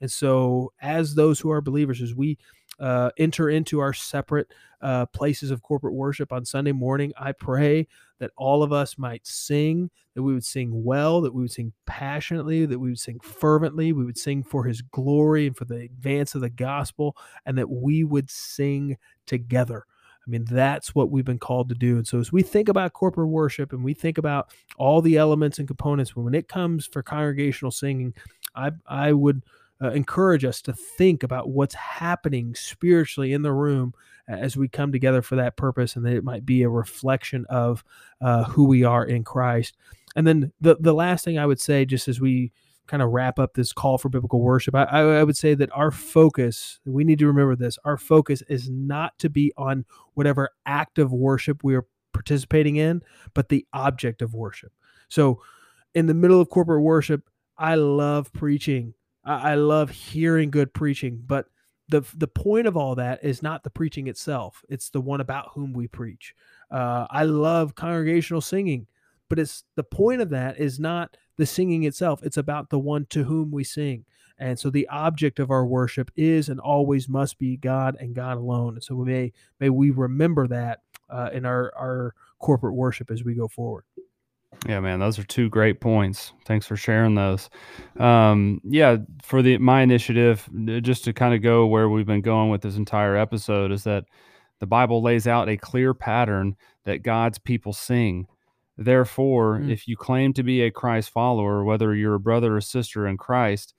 [0.00, 2.38] And so, as those who are believers, as we
[2.78, 4.52] uh, enter into our separate
[4.82, 9.26] uh, places of corporate worship on Sunday morning, I pray that all of us might
[9.26, 13.20] sing, that we would sing well, that we would sing passionately, that we would sing
[13.20, 17.56] fervently, we would sing for his glory and for the advance of the gospel, and
[17.58, 18.96] that we would sing
[19.26, 19.86] together.
[20.26, 21.96] I mean, that's what we've been called to do.
[21.96, 25.58] And so, as we think about corporate worship and we think about all the elements
[25.58, 28.12] and components, when it comes for congregational singing,
[28.56, 29.42] I, I would
[29.82, 33.92] uh, encourage us to think about what's happening spiritually in the room
[34.28, 37.84] as we come together for that purpose, and that it might be a reflection of
[38.20, 39.76] uh, who we are in Christ.
[40.14, 42.52] And then the the last thing I would say, just as we
[42.86, 45.90] kind of wrap up this call for biblical worship, I, I would say that our
[45.90, 50.98] focus, we need to remember this, our focus is not to be on whatever act
[50.98, 53.02] of worship we are participating in,
[53.34, 54.72] but the object of worship.
[55.08, 55.42] So,
[55.94, 58.94] in the middle of corporate worship, I love preaching.
[59.26, 61.46] I, I love hearing good preaching, but
[61.88, 65.50] the the point of all that is not the preaching itself; it's the one about
[65.54, 66.34] whom we preach.
[66.70, 68.86] Uh, I love congregational singing,
[69.28, 73.06] but it's the point of that is not the singing itself; it's about the one
[73.10, 74.04] to whom we sing.
[74.38, 78.36] And so the object of our worship is and always must be God and God
[78.36, 78.74] alone.
[78.74, 83.24] And so we may may we remember that uh, in our our corporate worship as
[83.24, 83.85] we go forward.
[84.66, 86.32] Yeah, man, those are two great points.
[86.44, 87.50] Thanks for sharing those.
[87.98, 90.48] Um, yeah, for the my initiative,
[90.82, 94.04] just to kind of go where we've been going with this entire episode, is that
[94.58, 98.26] the Bible lays out a clear pattern that God's people sing.
[98.78, 99.70] Therefore, mm.
[99.70, 103.16] if you claim to be a Christ follower, whether you're a brother or sister in
[103.16, 103.74] Christ,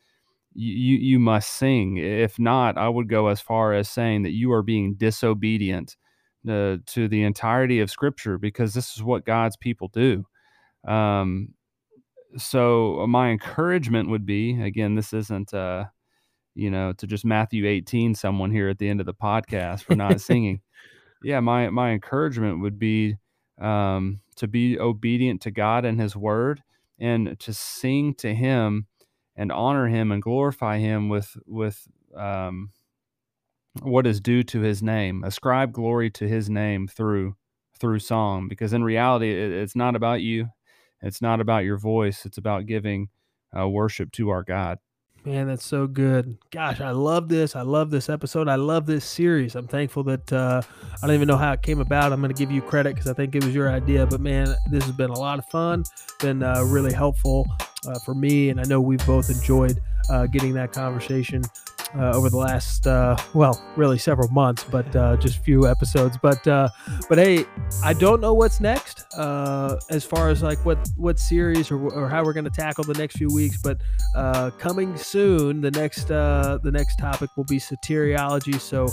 [0.54, 1.98] you you must sing.
[1.98, 5.98] If not, I would go as far as saying that you are being disobedient
[6.48, 10.26] uh, to the entirety of Scripture because this is what God's people do.
[10.88, 11.54] Um,
[12.38, 15.86] so uh, my encouragement would be again, this isn't uh,
[16.58, 19.96] you know, to just Matthew 18 someone here at the end of the podcast for
[19.96, 20.62] not singing.
[21.24, 23.18] Yeah, my my encouragement would be
[23.62, 26.64] um, to be obedient to God and His Word,
[27.00, 28.88] and to sing to Him,
[29.36, 32.72] and honor Him and glorify Him with with um,
[33.82, 35.24] what is due to His name.
[35.24, 37.36] Ascribe glory to His name through
[37.80, 40.50] through song, because in reality, it, it's not about you.
[41.02, 43.10] It's not about your voice, it's about giving
[43.58, 44.80] uh, worship to our God.
[45.26, 46.38] Man, that's so good.
[46.52, 47.56] Gosh, I love this.
[47.56, 48.48] I love this episode.
[48.48, 49.56] I love this series.
[49.56, 50.62] I'm thankful that uh,
[51.04, 52.14] I don't even know how it came about.
[52.14, 54.06] I'm going to give you credit because I think it was your idea.
[54.06, 55.84] But man, this has been a lot of fun,
[56.22, 57.46] been uh, really helpful
[57.86, 58.50] uh, for me.
[58.50, 61.42] And I know we've both enjoyed uh, getting that conversation
[61.96, 66.18] uh, over the last uh, well really several months but uh, just few episodes.
[66.22, 66.70] But uh,
[67.10, 67.46] but hey
[67.84, 72.10] i don't know what's next uh, as far as like what what series or, or
[72.10, 73.58] how we're going to tackle the next few weeks.
[73.62, 73.80] But
[74.16, 78.60] uh, coming soon the next the next topic will be soteriology.
[78.60, 78.88] So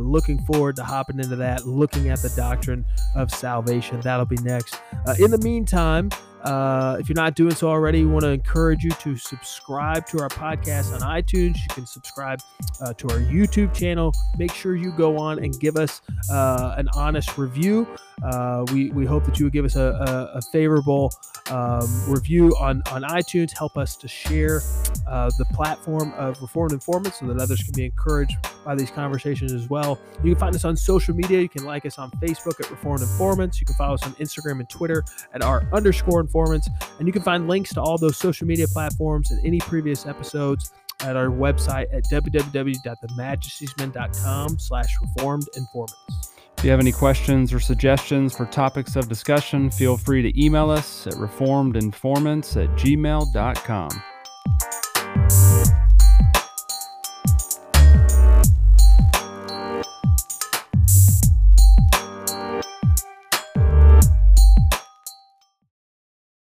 [0.00, 2.84] looking forward to hopping into that looking at the doctrine
[3.14, 4.00] of salvation.
[4.00, 4.80] That'll be next.
[5.18, 6.10] In the meantime
[6.42, 10.20] Uh, if you're not doing so already, we want to encourage you to subscribe to
[10.20, 11.56] our podcast on iTunes.
[11.56, 12.40] You can subscribe
[12.80, 14.12] uh, to our YouTube channel.
[14.36, 17.86] Make sure you go on and give us uh, an honest review.
[18.22, 21.12] Uh, we, we hope that you would give us a, a, a favorable
[21.50, 23.56] um, review on, on iTunes.
[23.56, 24.60] Help us to share
[25.06, 29.52] uh, the platform of Reformed Informants so that others can be encouraged by these conversations
[29.52, 30.00] as well.
[30.22, 31.40] You can find us on social media.
[31.40, 33.60] You can like us on Facebook at Reformed Informants.
[33.60, 36.68] You can follow us on Instagram and Twitter at our underscore informants.
[36.98, 40.72] And you can find links to all those social media platforms and any previous episodes
[41.00, 46.32] at our website at www.themajesties.com slash reformed informants.
[46.58, 50.70] If you have any questions or suggestions for topics of discussion, feel free to email
[50.70, 54.02] us at reformedinformants at gmail.com.